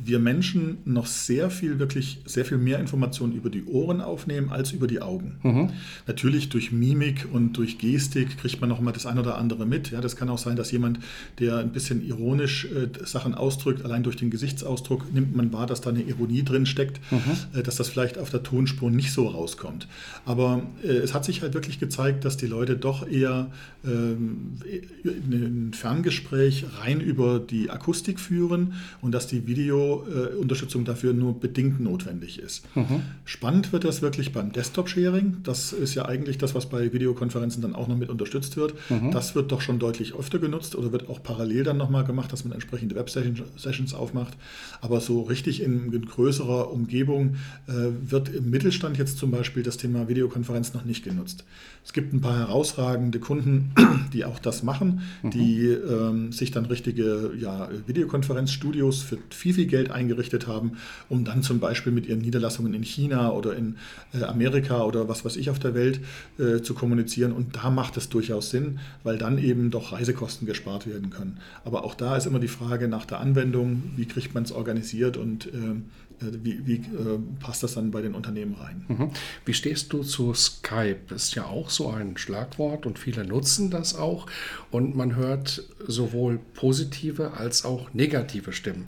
wir 0.05 0.19
Menschen 0.19 0.77
noch 0.85 1.05
sehr 1.05 1.49
viel, 1.49 1.79
wirklich 1.79 2.19
sehr 2.25 2.45
viel 2.45 2.57
mehr 2.57 2.79
Informationen 2.79 3.33
über 3.33 3.49
die 3.49 3.65
Ohren 3.65 4.01
aufnehmen 4.01 4.49
als 4.49 4.71
über 4.71 4.87
die 4.87 5.01
Augen. 5.01 5.37
Mhm. 5.43 5.69
Natürlich 6.07 6.49
durch 6.49 6.71
Mimik 6.71 7.27
und 7.31 7.53
durch 7.53 7.77
Gestik 7.77 8.37
kriegt 8.37 8.61
man 8.61 8.69
noch 8.69 8.79
mal 8.79 8.91
das 8.91 9.05
ein 9.05 9.19
oder 9.19 9.37
andere 9.37 9.65
mit. 9.65 9.91
Ja, 9.91 10.01
das 10.01 10.15
kann 10.15 10.29
auch 10.29 10.37
sein, 10.37 10.55
dass 10.55 10.71
jemand, 10.71 10.99
der 11.39 11.57
ein 11.57 11.71
bisschen 11.71 12.05
ironisch 12.05 12.65
äh, 12.65 12.89
Sachen 13.05 13.33
ausdrückt, 13.33 13.85
allein 13.85 14.03
durch 14.03 14.15
den 14.15 14.29
Gesichtsausdruck 14.29 15.13
nimmt 15.13 15.35
man 15.35 15.51
wahr, 15.53 15.67
dass 15.67 15.81
da 15.81 15.89
eine 15.89 16.01
Ironie 16.01 16.43
drin 16.43 16.65
steckt, 16.65 16.99
mhm. 17.11 17.19
äh, 17.59 17.63
dass 17.63 17.75
das 17.75 17.89
vielleicht 17.89 18.17
auf 18.17 18.29
der 18.29 18.43
Tonspur 18.43 18.91
nicht 18.91 19.11
so 19.11 19.27
rauskommt. 19.27 19.87
Aber 20.25 20.63
äh, 20.83 20.87
es 20.87 21.13
hat 21.13 21.25
sich 21.25 21.41
halt 21.41 21.53
wirklich 21.53 21.79
gezeigt, 21.79 22.25
dass 22.25 22.37
die 22.37 22.47
Leute 22.47 22.75
doch 22.75 23.07
eher 23.07 23.51
ähm, 23.85 24.57
ein 25.05 25.71
Ferngespräch 25.73 26.65
rein 26.81 27.01
über 27.01 27.39
die 27.39 27.69
Akustik 27.69 28.19
führen 28.19 28.73
und 29.01 29.11
dass 29.13 29.27
die 29.27 29.47
Video 29.47 29.88
Video-Unterstützung 29.97 30.85
dafür 30.85 31.13
nur 31.13 31.39
bedingt 31.39 31.79
notwendig 31.79 32.39
ist. 32.39 32.63
Mhm. 32.75 33.01
Spannend 33.25 33.71
wird 33.73 33.83
das 33.83 34.01
wirklich 34.01 34.31
beim 34.31 34.51
Desktop-Sharing. 34.51 35.37
Das 35.43 35.73
ist 35.73 35.95
ja 35.95 36.05
eigentlich 36.05 36.37
das, 36.37 36.55
was 36.55 36.67
bei 36.67 36.91
Videokonferenzen 36.93 37.61
dann 37.61 37.75
auch 37.75 37.87
noch 37.87 37.97
mit 37.97 38.09
unterstützt 38.09 38.57
wird. 38.57 38.73
Mhm. 38.89 39.11
Das 39.11 39.35
wird 39.35 39.51
doch 39.51 39.61
schon 39.61 39.79
deutlich 39.79 40.13
öfter 40.13 40.39
genutzt 40.39 40.75
oder 40.75 40.91
wird 40.91 41.09
auch 41.09 41.21
parallel 41.23 41.63
dann 41.63 41.77
nochmal 41.77 42.03
gemacht, 42.03 42.31
dass 42.31 42.43
man 42.43 42.53
entsprechende 42.53 42.95
Web-Sessions 42.95 43.93
aufmacht. 43.93 44.37
Aber 44.81 45.01
so 45.01 45.21
richtig 45.21 45.61
in, 45.61 45.91
in 45.91 46.05
größerer 46.05 46.71
Umgebung 46.71 47.35
äh, 47.67 47.71
wird 48.01 48.29
im 48.29 48.49
Mittelstand 48.49 48.97
jetzt 48.97 49.17
zum 49.17 49.31
Beispiel 49.31 49.63
das 49.63 49.77
Thema 49.77 50.07
Videokonferenz 50.07 50.73
noch 50.73 50.85
nicht 50.85 51.03
genutzt. 51.03 51.43
Es 51.89 51.93
gibt 51.93 52.13
ein 52.13 52.21
paar 52.21 52.37
herausragende 52.37 53.17
Kunden, 53.17 53.73
die 54.13 54.23
auch 54.23 54.37
das 54.37 54.61
machen, 54.61 55.01
mhm. 55.23 55.31
die 55.31 55.65
ähm, 55.69 56.31
sich 56.31 56.51
dann 56.51 56.65
richtige 56.65 57.31
ja, 57.35 57.67
Videokonferenzstudios 57.87 59.01
für 59.01 59.17
viel, 59.31 59.55
viel 59.55 59.65
Geld 59.65 59.89
eingerichtet 59.89 60.45
haben, 60.45 60.73
um 61.09 61.25
dann 61.25 61.41
zum 61.41 61.59
Beispiel 61.59 61.91
mit 61.91 62.05
ihren 62.05 62.19
Niederlassungen 62.19 62.75
in 62.75 62.83
China 62.83 63.31
oder 63.31 63.55
in 63.55 63.77
äh, 64.13 64.23
Amerika 64.23 64.83
oder 64.83 65.09
was 65.09 65.25
weiß 65.25 65.35
ich 65.35 65.49
auf 65.49 65.57
der 65.57 65.73
Welt 65.73 65.99
äh, 66.37 66.61
zu 66.61 66.75
kommunizieren. 66.75 67.31
Und 67.31 67.55
da 67.55 67.71
macht 67.71 67.97
es 67.97 68.07
durchaus 68.07 68.51
Sinn, 68.51 68.77
weil 69.03 69.17
dann 69.17 69.39
eben 69.39 69.71
doch 69.71 69.91
Reisekosten 69.91 70.45
gespart 70.45 70.85
werden 70.85 71.09
können. 71.09 71.39
Aber 71.65 71.83
auch 71.85 71.95
da 71.95 72.15
ist 72.15 72.27
immer 72.27 72.39
die 72.39 72.49
Frage 72.49 72.87
nach 72.87 73.05
der 73.05 73.19
Anwendung, 73.19 73.81
wie 73.95 74.05
kriegt 74.05 74.35
man 74.35 74.43
es 74.43 74.51
organisiert 74.51 75.17
und 75.17 75.47
äh, 75.47 75.81
äh, 76.21 76.25
wie, 76.43 76.65
wie 76.67 76.75
äh, 76.75 77.19
passt 77.39 77.63
das 77.63 77.75
dann 77.75 77.91
bei 77.91 78.01
den 78.01 78.15
Unternehmen 78.15 78.55
rein? 78.55 78.85
Mhm. 78.87 79.11
Wie 79.45 79.53
stehst 79.53 79.91
du 79.93 80.03
zu 80.03 80.33
Skype? 80.33 81.13
Ist 81.13 81.35
ja 81.35 81.45
auch 81.45 81.69
so 81.69 81.78
ein 81.87 82.17
Schlagwort 82.17 82.85
und 82.85 82.99
viele 82.99 83.25
nutzen 83.25 83.71
das 83.71 83.95
auch. 83.95 84.25
Und 84.71 84.95
man 84.95 85.15
hört 85.15 85.63
sowohl 85.87 86.39
positive 86.53 87.31
als 87.37 87.65
auch 87.65 87.93
negative 87.93 88.51
Stimmen. 88.51 88.87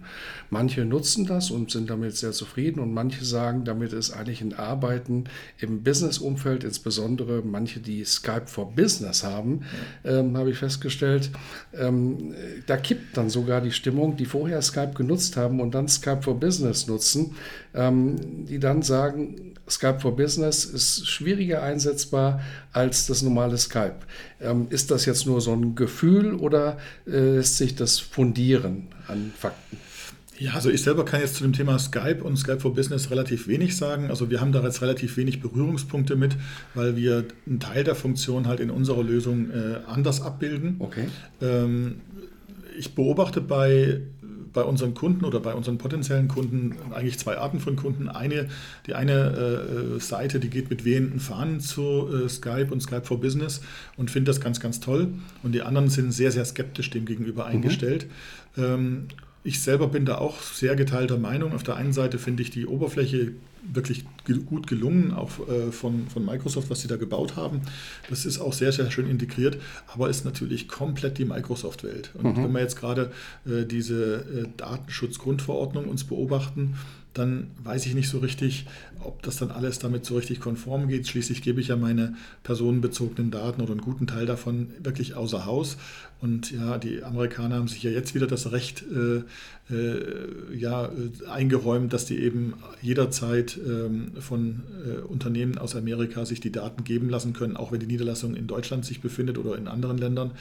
Manche 0.50 0.84
nutzen 0.84 1.26
das 1.26 1.50
und 1.50 1.72
sind 1.72 1.90
damit 1.90 2.18
sehr 2.18 2.34
zufrieden 2.34 2.82
und 2.82 2.94
manche 2.94 3.24
sagen, 3.24 3.64
damit 3.64 3.94
ist 3.94 4.12
eigentlich 4.12 4.42
ein 4.42 4.54
Arbeiten 4.54 5.24
im 5.60 5.84
Business-Umfeld, 5.84 6.64
insbesondere 6.64 7.42
manche, 7.42 7.80
die 7.80 8.04
Skype 8.04 8.48
for 8.48 8.76
Business 8.76 9.24
haben, 9.24 9.62
ähm, 10.04 10.38
habe 10.38 10.52
ich 10.52 10.58
festgestellt, 10.58 11.32
ähm, 11.74 12.34
da 12.68 12.78
kippt 12.78 13.16
dann 13.18 13.30
sogar 13.30 13.62
die 13.62 13.72
Stimmung, 13.72 14.18
die 14.18 14.26
vorher 14.26 14.62
Skype 14.62 14.92
genutzt 14.94 15.38
haben 15.38 15.62
und 15.62 15.74
dann 15.74 15.88
Skype 15.88 16.22
for 16.22 16.40
Business 16.40 16.88
nutzen, 16.88 17.36
ähm, 17.74 18.46
die 18.46 18.60
dann 18.60 18.82
sagen, 18.82 19.52
Skype 19.70 20.00
for 20.00 20.16
Business 20.16 20.66
ist 20.66 21.08
schwieriger 21.08 21.64
einsetzbar 21.64 22.42
als 22.74 23.08
das 23.08 23.22
normale 23.22 23.58
Skype. 23.58 23.98
Ähm, 24.40 24.68
ist 24.70 24.92
das 24.92 25.06
jetzt 25.06 25.26
nur 25.26 25.42
so 25.42 25.54
ein 25.54 25.76
Gefühl 25.76 26.36
oder 26.36 26.78
äh, 27.08 27.36
lässt 27.36 27.58
sich 27.58 27.76
das 27.76 28.00
fundieren 28.00 28.88
an 29.08 29.32
Fakten? 29.38 29.78
Ja, 30.42 30.54
also 30.54 30.72
ich 30.72 30.82
selber 30.82 31.06
kann 31.06 31.22
jetzt 31.22 31.36
zu 31.36 31.44
dem 31.44 31.54
Thema 31.54 31.78
Skype 31.78 32.24
und 32.24 32.36
Skype 32.36 32.62
for 32.62 32.74
Business 32.74 33.12
relativ 33.12 33.48
wenig 33.48 33.78
sagen. 33.78 34.10
Also 34.10 34.32
wir 34.32 34.42
haben 34.42 34.52
da 34.52 34.64
jetzt 34.64 34.82
relativ 34.82 35.16
wenig 35.18 35.40
Berührungspunkte 35.40 36.16
mit, 36.16 36.36
weil 36.74 36.96
wir 36.96 37.26
einen 37.46 37.60
Teil 37.60 37.84
der 37.84 37.94
Funktion 37.94 38.48
halt 38.48 38.60
in 38.60 38.72
unserer 38.72 39.04
Lösung 39.04 39.52
äh, 39.52 39.82
anders 39.86 40.20
abbilden. 40.22 40.78
Okay. 40.80 41.10
Ähm, 41.44 42.02
ich 42.76 42.96
beobachte 42.96 43.40
bei 43.40 44.02
bei 44.54 44.64
unseren 44.64 44.94
Kunden 44.94 45.26
oder 45.26 45.40
bei 45.40 45.54
unseren 45.54 45.78
potenziellen 45.78 46.28
Kunden 46.28 46.76
eigentlich 46.94 47.20
zwei 47.20 47.38
Arten 47.38 47.60
von 47.60 47.76
Kunden. 47.76 48.10
Eine, 48.10 48.50
die 48.86 48.94
eine 48.94 49.96
äh, 49.96 50.00
Seite, 50.00 50.40
die 50.40 50.50
geht 50.50 50.70
mit 50.70 50.86
wehenden 50.86 51.20
Fahnen 51.20 51.60
zu 51.60 52.08
äh, 52.08 52.30
Skype 52.30 52.68
und 52.72 52.82
Skype 52.82 53.04
for 53.04 53.20
Business 53.20 53.62
und 53.98 54.12
findet 54.12 54.30
das 54.30 54.42
ganz, 54.42 54.60
ganz 54.60 54.80
toll. 54.80 55.10
Und 55.44 55.54
die 55.54 55.62
anderen 55.62 55.90
sind 55.90 56.12
sehr, 56.12 56.32
sehr 56.32 56.46
skeptisch 56.46 56.90
dem 56.90 57.06
gegenüber 57.06 57.46
mhm. 57.46 57.52
eingestellt. 57.52 58.08
Mhm. 58.56 58.64
Ähm, 58.64 59.08
ich 59.44 59.62
selber 59.62 59.88
bin 59.88 60.06
da 60.06 60.18
auch 60.18 60.42
sehr 60.42 60.76
geteilter 60.76 61.18
Meinung. 61.18 61.54
Auf 61.54 61.64
der 61.64 61.76
einen 61.76 61.94
Seite 61.94 62.20
finde 62.20 62.44
ich 62.44 62.52
die 62.52 62.68
Oberfläche 62.68 63.34
wirklich 63.64 64.06
gut 64.46 64.68
gelungen, 64.68 65.12
auch 65.12 65.48
äh, 65.48 65.72
von, 65.72 66.08
von 66.08 66.26
Microsoft, 66.26 66.70
was 66.70 66.82
sie 66.82 66.88
da 66.88 66.98
gebaut 66.98 67.36
haben. 67.36 67.62
Das 68.10 68.26
ist 68.26 68.40
auch 68.40 68.54
sehr, 68.54 68.72
sehr 68.72 68.90
schön 68.90 69.10
integriert, 69.10 69.58
aber 69.88 70.10
ist 70.10 70.26
natürlich 70.26 70.68
komplett 70.68 71.18
die 71.18 71.26
Microsoft-Welt. 71.26 72.12
Und 72.16 72.38
mhm. 72.38 72.44
wenn 72.44 72.52
wir 72.52 72.62
jetzt 72.62 72.76
gerade 72.76 73.12
äh, 73.46 73.66
diese 73.66 74.16
äh, 74.16 74.48
Datenschutzgrundverordnung 74.58 75.86
uns 75.86 76.04
beobachten, 76.04 76.76
dann 77.14 77.52
weiß 77.64 77.86
ich 77.86 77.94
nicht 77.94 78.10
so 78.10 78.20
richtig, 78.20 78.66
ob 79.04 79.22
das 79.24 79.38
dann 79.38 79.52
alles 79.52 79.80
damit 79.80 80.06
so 80.06 80.16
richtig 80.16 80.40
konform 80.40 80.88
geht. 80.88 81.08
Schließlich 81.08 81.42
gebe 81.42 81.60
ich 81.60 81.68
ja 81.68 81.76
meine 81.76 82.16
personenbezogenen 82.44 83.32
Daten 83.32 83.62
oder 83.62 83.72
einen 83.72 83.82
guten 83.82 84.08
Teil 84.08 84.26
davon 84.26 84.70
wirklich 84.82 85.16
außer 85.16 85.46
Haus. 85.46 85.78
Und 86.22 86.52
ja, 86.52 86.78
die 86.78 87.04
Amerikaner 87.04 87.56
haben 87.56 87.68
sich 87.68 87.84
ja 87.84 87.92
jetzt 87.92 88.16
wieder 88.16 88.28
das 88.28 88.52
Recht 88.52 88.84
äh, 88.84 89.24
äh, 89.74 90.56
ja, 90.56 90.90
eingeräumt, 91.30 91.92
dass 91.92 92.06
die 92.06 92.20
eben 92.20 92.54
jederzeit 92.82 93.58
ähm, 93.58 94.12
von 94.20 94.62
äh, 94.86 95.02
Unternehmen 95.02 95.58
aus 95.58 95.76
Amerika 95.76 96.26
sich 96.26 96.40
die 96.40 96.52
Daten 96.52 96.84
geben 96.84 97.10
lassen 97.10 97.34
können, 97.34 97.58
auch 97.58 97.72
wenn 97.72 97.80
die 97.80 97.88
Niederlassung 97.88 98.36
in 98.36 98.48
Deutschland 98.48 98.86
sich 98.86 99.02
befindet 99.02 99.38
oder 99.38 99.58
in 99.58 99.68
anderen 99.68 99.98
Ländern. 99.98 100.32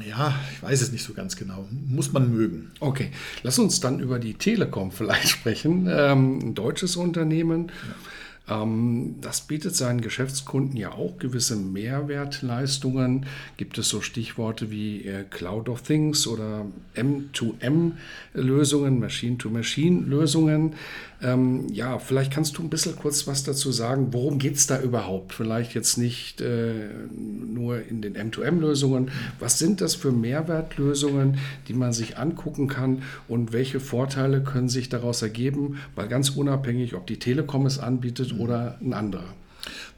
Ja, 0.00 0.34
ich 0.52 0.62
weiß 0.62 0.80
es 0.80 0.92
nicht 0.92 1.04
so 1.04 1.12
ganz 1.12 1.36
genau. 1.36 1.66
Muss 1.70 2.12
man 2.12 2.32
mögen. 2.32 2.70
Okay, 2.80 3.10
lass 3.42 3.58
uns 3.58 3.80
dann 3.80 4.00
über 4.00 4.18
die 4.18 4.34
Telekom 4.34 4.90
vielleicht 4.90 5.28
sprechen. 5.28 5.86
Ähm, 5.90 6.38
ein 6.38 6.54
deutsches 6.54 6.96
Unternehmen. 6.96 7.68
Ja. 7.68 8.62
Ähm, 8.62 9.16
das 9.20 9.42
bietet 9.42 9.76
seinen 9.76 10.00
Geschäftskunden 10.00 10.76
ja 10.76 10.92
auch 10.92 11.18
gewisse 11.18 11.56
Mehrwertleistungen. 11.56 13.26
Gibt 13.56 13.78
es 13.78 13.88
so 13.88 14.00
Stichworte 14.00 14.70
wie 14.70 15.06
äh, 15.06 15.24
Cloud 15.28 15.68
of 15.68 15.82
Things 15.82 16.26
oder 16.26 16.66
M2M-Lösungen, 16.96 18.98
Machine-to-Machine-Lösungen. 18.98 20.74
Ähm, 21.22 21.68
ja, 21.72 21.98
vielleicht 21.98 22.32
kannst 22.32 22.58
du 22.58 22.62
ein 22.62 22.70
bisschen 22.70 22.96
kurz 22.96 23.26
was 23.26 23.44
dazu 23.44 23.70
sagen. 23.70 24.08
Worum 24.12 24.38
geht 24.38 24.56
es 24.56 24.66
da 24.66 24.80
überhaupt? 24.80 25.32
Vielleicht 25.32 25.74
jetzt 25.74 25.96
nicht 25.96 26.40
äh, 26.40 26.88
nur 27.14 27.86
in 27.86 28.02
den 28.02 28.16
M2M-Lösungen. 28.16 29.10
Was 29.38 29.58
sind 29.58 29.80
das 29.80 29.94
für 29.94 30.10
Mehrwertlösungen, 30.12 31.38
die 31.68 31.74
man 31.74 31.92
sich 31.92 32.18
angucken 32.18 32.68
kann 32.68 33.02
und 33.28 33.52
welche 33.52 33.80
Vorteile 33.80 34.42
können 34.42 34.68
sich 34.68 34.88
daraus 34.88 35.22
ergeben? 35.22 35.78
Weil 35.94 36.08
ganz 36.08 36.30
unabhängig, 36.30 36.94
ob 36.94 37.06
die 37.06 37.18
Telekom 37.18 37.66
es 37.66 37.78
anbietet 37.78 38.34
mhm. 38.34 38.40
oder 38.40 38.78
ein 38.80 38.92
anderer. 38.92 39.34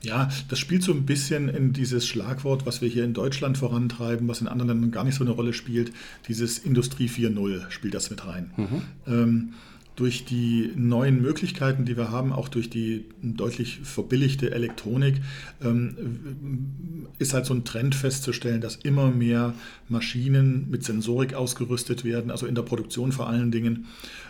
Ja, 0.02 0.28
das 0.48 0.58
spielt 0.58 0.82
so 0.82 0.92
ein 0.92 1.06
bisschen 1.06 1.48
in 1.48 1.72
dieses 1.72 2.06
Schlagwort, 2.06 2.66
was 2.66 2.82
wir 2.82 2.88
hier 2.88 3.04
in 3.04 3.14
Deutschland 3.14 3.56
vorantreiben, 3.56 4.28
was 4.28 4.42
in 4.42 4.48
anderen 4.48 4.68
Ländern 4.68 4.90
gar 4.90 5.04
nicht 5.04 5.14
so 5.14 5.24
eine 5.24 5.30
Rolle 5.30 5.54
spielt. 5.54 5.92
Dieses 6.28 6.58
Industrie 6.58 7.08
4.0 7.08 7.70
spielt 7.70 7.94
das 7.94 8.10
mit 8.10 8.26
rein. 8.26 8.50
Mhm. 8.56 8.82
Ähm, 9.06 9.52
durch 9.96 10.24
die 10.24 10.72
neuen 10.74 11.22
Möglichkeiten, 11.22 11.84
die 11.84 11.96
wir 11.96 12.10
haben, 12.10 12.32
auch 12.32 12.48
durch 12.48 12.68
die 12.68 13.04
deutlich 13.22 13.80
verbilligte 13.84 14.50
Elektronik, 14.50 15.20
ähm, 15.62 17.06
ist 17.18 17.32
halt 17.32 17.46
so 17.46 17.54
ein 17.54 17.64
Trend 17.64 17.94
festzustellen, 17.94 18.60
dass 18.60 18.76
immer 18.76 19.10
mehr 19.10 19.54
Maschinen 19.88 20.68
mit 20.68 20.84
Sensorik 20.84 21.34
ausgerüstet 21.34 22.04
werden, 22.04 22.32
also 22.32 22.46
in 22.46 22.56
der 22.56 22.62
Produktion 22.62 23.12
vor 23.12 23.28
allen 23.28 23.52
Dingen, 23.52 23.86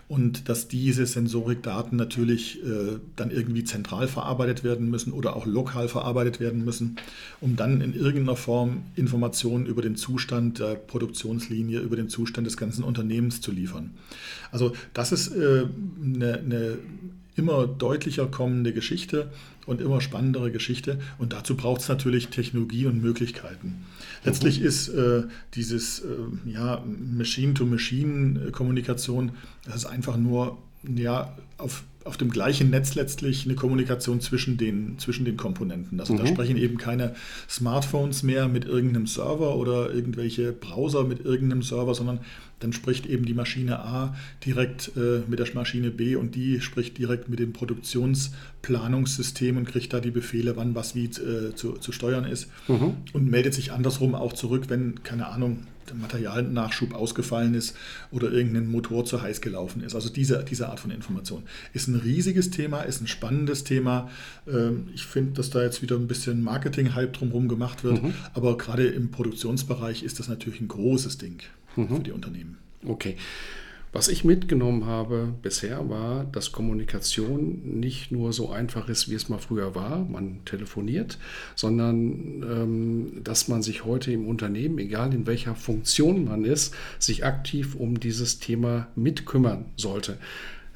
und 0.08 0.49
dass 0.49 0.68
diese 0.68 1.06
Sensorikdaten 1.06 1.96
natürlich 1.96 2.62
äh, 2.62 2.99
dann 3.16 3.30
irgendwie 3.30 3.64
zentral 3.64 4.06
verarbeitet 4.06 4.62
werden 4.62 4.90
müssen 4.90 5.12
oder 5.12 5.34
auch 5.34 5.46
lokal 5.46 5.88
verarbeitet 5.88 6.40
werden 6.40 6.64
müssen, 6.64 6.96
um 7.40 7.56
dann 7.56 7.80
in 7.80 7.94
irgendeiner 7.94 8.37
Form 8.37 8.82
Informationen 8.96 9.66
über 9.66 9.82
den 9.82 9.96
Zustand 9.96 10.58
der 10.58 10.75
Produktionslinie, 10.75 11.80
über 11.80 11.96
den 11.96 12.08
Zustand 12.08 12.46
des 12.46 12.56
ganzen 12.56 12.84
Unternehmens 12.84 13.40
zu 13.40 13.50
liefern. 13.50 13.90
Also 14.50 14.73
das 14.92 15.12
ist 15.12 15.28
äh, 15.28 15.66
eine, 16.02 16.38
eine 16.38 16.78
immer 17.36 17.66
deutlicher 17.66 18.26
kommende 18.26 18.72
Geschichte 18.72 19.30
und 19.66 19.80
immer 19.80 20.00
spannendere 20.00 20.52
Geschichte. 20.52 21.00
Und 21.18 21.32
dazu 21.32 21.56
braucht 21.56 21.80
es 21.80 21.88
natürlich 21.88 22.28
Technologie 22.28 22.86
und 22.86 23.02
Möglichkeiten. 23.02 23.84
Letztlich 24.24 24.60
mhm. 24.60 24.66
ist 24.66 24.88
äh, 24.88 25.24
dieses 25.54 26.00
äh, 26.00 26.04
ja, 26.46 26.84
Machine-to-Machine-Kommunikation, 26.86 29.32
das 29.64 29.76
ist 29.76 29.86
einfach 29.86 30.16
nur 30.16 30.58
ja, 30.96 31.36
auf 31.58 31.84
auf 32.04 32.16
dem 32.18 32.30
gleichen 32.30 32.70
Netz 32.70 32.94
letztlich 32.94 33.46
eine 33.46 33.54
Kommunikation 33.54 34.20
zwischen 34.20 34.58
den, 34.58 34.98
zwischen 34.98 35.24
den 35.24 35.36
Komponenten. 35.36 35.98
Also 36.00 36.12
mhm. 36.12 36.18
da 36.18 36.26
sprechen 36.26 36.56
eben 36.56 36.76
keine 36.76 37.14
Smartphones 37.48 38.22
mehr 38.22 38.46
mit 38.46 38.66
irgendeinem 38.66 39.06
Server 39.06 39.56
oder 39.56 39.92
irgendwelche 39.92 40.52
Browser 40.52 41.04
mit 41.04 41.24
irgendeinem 41.24 41.62
Server, 41.62 41.94
sondern 41.94 42.20
dann 42.60 42.72
spricht 42.72 43.06
eben 43.06 43.24
die 43.24 43.34
Maschine 43.34 43.80
A 43.80 44.14
direkt 44.44 44.92
äh, 44.96 45.22
mit 45.28 45.38
der 45.38 45.46
Maschine 45.54 45.90
B 45.90 46.16
und 46.16 46.34
die 46.34 46.60
spricht 46.60 46.98
direkt 46.98 47.28
mit 47.28 47.38
dem 47.38 47.52
Produktionsplanungssystem 47.52 49.56
und 49.56 49.66
kriegt 49.66 49.92
da 49.92 50.00
die 50.00 50.10
Befehle, 50.10 50.56
wann 50.56 50.74
was 50.74 50.94
wie 50.94 51.06
äh, 51.06 51.54
zu, 51.54 51.72
zu 51.72 51.92
steuern 51.92 52.24
ist 52.24 52.50
mhm. 52.68 52.96
und 53.12 53.30
meldet 53.30 53.54
sich 53.54 53.72
andersrum 53.72 54.14
auch 54.14 54.34
zurück, 54.34 54.64
wenn, 54.68 55.02
keine 55.02 55.28
Ahnung, 55.28 55.66
Materialnachschub 55.92 56.94
ausgefallen 56.94 57.54
ist 57.54 57.76
oder 58.10 58.32
irgendein 58.32 58.66
Motor 58.66 59.04
zu 59.04 59.20
heiß 59.20 59.40
gelaufen 59.40 59.82
ist. 59.82 59.94
Also 59.94 60.08
diese, 60.08 60.44
diese 60.44 60.68
Art 60.68 60.80
von 60.80 60.90
Information 60.90 61.42
ist 61.72 61.88
ein 61.88 61.96
riesiges 61.96 62.50
Thema, 62.50 62.82
ist 62.82 63.00
ein 63.00 63.06
spannendes 63.06 63.64
Thema. 63.64 64.10
Ähm, 64.46 64.88
ich 64.94 65.04
finde, 65.04 65.32
dass 65.32 65.50
da 65.50 65.62
jetzt 65.62 65.82
wieder 65.82 65.96
ein 65.96 66.06
bisschen 66.06 66.42
Marketing-Hype 66.42 67.12
drumherum 67.12 67.48
gemacht 67.48 67.84
wird, 67.84 68.02
mhm. 68.02 68.14
aber 68.32 68.56
gerade 68.56 68.86
im 68.86 69.10
Produktionsbereich 69.10 70.02
ist 70.02 70.18
das 70.18 70.28
natürlich 70.28 70.60
ein 70.60 70.68
großes 70.68 71.18
Ding 71.18 71.42
mhm. 71.76 71.96
für 71.96 72.02
die 72.02 72.12
Unternehmen. 72.12 72.58
Okay. 72.86 73.16
Was 73.94 74.08
ich 74.08 74.24
mitgenommen 74.24 74.86
habe 74.86 75.32
bisher 75.40 75.88
war, 75.88 76.24
dass 76.24 76.50
Kommunikation 76.50 77.78
nicht 77.78 78.10
nur 78.10 78.32
so 78.32 78.50
einfach 78.50 78.88
ist, 78.88 79.08
wie 79.08 79.14
es 79.14 79.28
mal 79.28 79.38
früher 79.38 79.76
war, 79.76 80.00
man 80.00 80.44
telefoniert, 80.44 81.16
sondern 81.54 82.42
ähm, 82.42 83.20
dass 83.22 83.46
man 83.46 83.62
sich 83.62 83.84
heute 83.84 84.10
im 84.10 84.26
Unternehmen, 84.26 84.78
egal 84.78 85.14
in 85.14 85.28
welcher 85.28 85.54
Funktion 85.54 86.24
man 86.24 86.44
ist, 86.44 86.74
sich 86.98 87.24
aktiv 87.24 87.76
um 87.76 88.00
dieses 88.00 88.40
Thema 88.40 88.88
mitkümmern 88.96 89.66
sollte. 89.76 90.18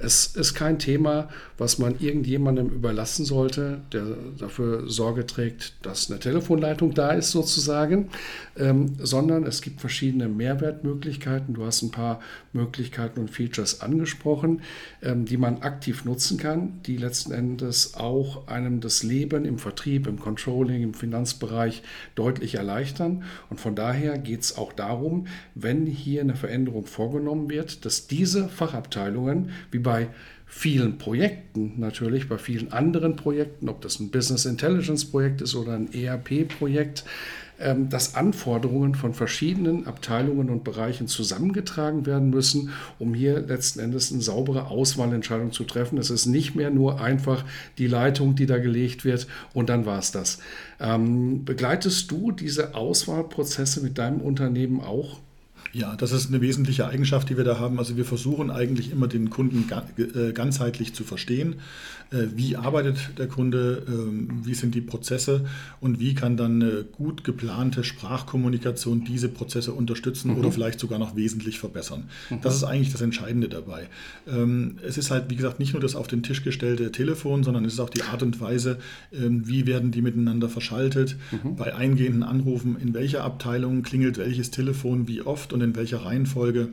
Es 0.01 0.27
ist 0.27 0.55
kein 0.55 0.79
Thema, 0.79 1.29
was 1.57 1.79
man 1.79 1.99
irgendjemandem 1.99 2.69
überlassen 2.69 3.25
sollte, 3.25 3.81
der 3.93 4.05
dafür 4.39 4.89
Sorge 4.89 5.27
trägt, 5.27 5.75
dass 5.83 6.09
eine 6.09 6.21
Telefonleitung 6.21 6.95
da 6.95 7.11
ist 7.11 7.33
sozusagen, 7.33 8.11
ähm, 8.57 8.95
sondern 8.99 9.45
es 9.45 9.61
gibt 9.61 9.81
verschiedene 9.81 10.29
Mehrwertmöglichkeiten. 10.29 11.55
Du 11.55 11.65
hast 11.65 11.83
ein 11.83 11.91
paar 11.91 12.21
Möglichkeiten 12.53 13.19
und 13.19 13.31
Features 13.31 13.81
angesprochen, 13.81 14.63
ähm, 15.03 15.25
die 15.25 15.37
man 15.37 15.63
aktiv 15.63 16.05
nutzen 16.05 16.39
kann, 16.39 16.81
die 16.87 16.97
letzten 16.97 17.33
Endes 17.33 17.95
auch 17.95 18.47
einem 18.47 18.81
das 18.81 19.03
Leben 19.03 19.45
im 19.45 19.59
Vertrieb, 19.59 20.07
im 20.07 20.21
Controlling, 20.21 20.83
im 20.83 20.95
Finanzbereich 20.95 21.83
deutlich 22.15 22.55
erleichtern. 22.55 23.25
Und 23.51 23.61
von 23.61 23.75
daher 23.75 24.17
geht 24.17 24.43
es 24.43 24.57
auch 24.57 24.73
darum, 24.73 25.27
wenn 25.57 25.87
hier 25.87 26.21
eine 26.21 26.37
Veränderung 26.37 26.87
vorgenommen 26.87 27.51
wird, 27.51 27.85
dass 27.85 28.07
diese 28.07 28.49
Fachabteilungen 28.49 29.51
wie 29.73 29.79
bei 29.79 29.88
vielen 30.47 30.99
Projekten 30.99 31.75
natürlich, 31.77 32.29
bei 32.29 32.39
vielen 32.39 32.73
anderen 32.73 33.17
Projekten, 33.17 33.69
ob 33.69 33.83
das 33.83 34.01
ein 34.01 34.11
Business 34.11 34.47
Intelligence 34.47 35.05
Projekt 35.05 35.43
ist 35.43 35.55
oder 35.55 35.75
ein 35.75 35.93
ERP-Projekt, 35.93 37.05
ähm, 37.61 37.89
dass 37.89 38.15
Anforderungen 38.15 38.95
von 38.95 39.15
verschiedenen 39.15 39.87
Abteilungen 39.87 40.49
und 40.49 40.63
Bereichen 40.63 41.09
zusammengetragen 41.09 42.07
werden 42.07 42.31
müssen, 42.31 42.71
um 43.01 43.15
hier 43.15 43.41
letzten 43.41 43.81
Endes 43.81 44.13
eine 44.13 44.23
saubere 44.23 44.69
Auswahlentscheidung 44.69 45.53
zu 45.53 45.65
treffen. 45.65 45.99
Es 45.99 46.09
ist 46.09 46.27
nicht 46.27 46.55
mehr 46.55 46.71
nur 46.71 47.01
einfach 47.01 47.45
die 47.77 47.89
Leitung, 47.89 48.37
die 48.37 48.47
da 48.47 48.59
gelegt 48.59 49.05
wird 49.05 49.27
und 49.55 49.69
dann 49.69 49.87
war 49.87 49.99
es 49.99 50.13
das. 50.13 50.39
Ähm, 50.79 51.45
begleitest 51.45 52.11
du 52.13 52.31
diese 52.31 52.77
Auswahlprozesse 52.77 53.81
mit 53.83 53.99
deinem 53.99 54.21
Unternehmen 54.21 54.81
auch? 54.81 55.19
Ja, 55.73 55.97
das 55.97 56.13
ist 56.13 56.29
eine 56.29 56.41
wesentliche 56.41 56.87
Eigenschaft, 56.87 57.29
die 57.29 57.37
wir 57.37 57.45
da 57.45 57.59
haben. 57.59 57.79
Also 57.79 57.97
wir 57.97 58.05
versuchen 58.05 58.51
eigentlich 58.51 58.91
immer 58.91 59.09
den 59.09 59.31
Kunden 59.31 59.67
äh, 59.99 60.33
ganzheitlich 60.33 60.95
zu 60.95 61.05
verstehen. 61.05 61.57
Äh, 62.11 62.29
wie 62.35 62.57
arbeitet 62.57 63.19
der 63.19 63.29
Kunde, 63.29 63.83
ähm, 63.87 64.41
wie 64.45 64.55
sind 64.55 64.75
die 64.75 64.81
Prozesse 64.81 65.45
und 65.81 66.01
wie 66.01 66.15
kann 66.15 66.39
dann 66.39 66.63
eine 66.63 66.85
gut 66.85 67.23
geplante 67.23 67.85
Sprachkommunikation 67.85 69.05
diese 69.05 69.29
Prozesse 69.29 69.73
unterstützen 69.73 70.33
mhm. 70.33 70.39
oder 70.39 70.51
vielleicht 70.51 70.81
sogar 70.81 70.99
noch 70.99 71.17
wesentlich 71.17 71.59
verbessern. 71.59 72.05
Mhm. 72.31 72.41
Das 72.41 72.55
ist 72.57 72.65
eigentlich 72.65 72.93
das 72.93 73.03
Entscheidende 73.03 73.49
dabei. 73.49 73.89
Ähm, 74.27 74.79
es 74.87 74.97
ist 74.97 75.11
halt, 75.11 75.29
wie 75.29 75.37
gesagt, 75.37 75.59
nicht 75.59 75.75
nur 75.75 75.83
das 75.83 75.95
auf 75.95 76.07
den 76.07 76.23
Tisch 76.23 76.43
gestellte 76.43 76.91
Telefon, 76.93 77.45
sondern 77.45 77.67
es 77.67 77.75
ist 77.75 77.81
auch 77.81 77.91
die 77.91 78.03
Art 78.03 78.23
und 78.23 78.41
Weise, 78.41 78.79
ähm, 79.13 79.47
wie 79.47 79.67
werden 79.67 79.91
die 79.91 80.01
miteinander 80.01 80.49
verschaltet, 80.49 81.17
mhm. 81.31 81.57
bei 81.57 81.75
eingehenden 81.75 82.23
Anrufen, 82.23 82.79
in 82.81 82.95
welcher 82.95 83.23
Abteilung 83.23 83.83
klingelt 83.83 84.17
welches 84.17 84.51
Telefon, 84.51 85.09
wie 85.09 85.21
oft 85.21 85.53
und 85.59 85.71
in 85.71 85.77
welcher 85.77 86.05
Reihenfolge. 86.05 86.69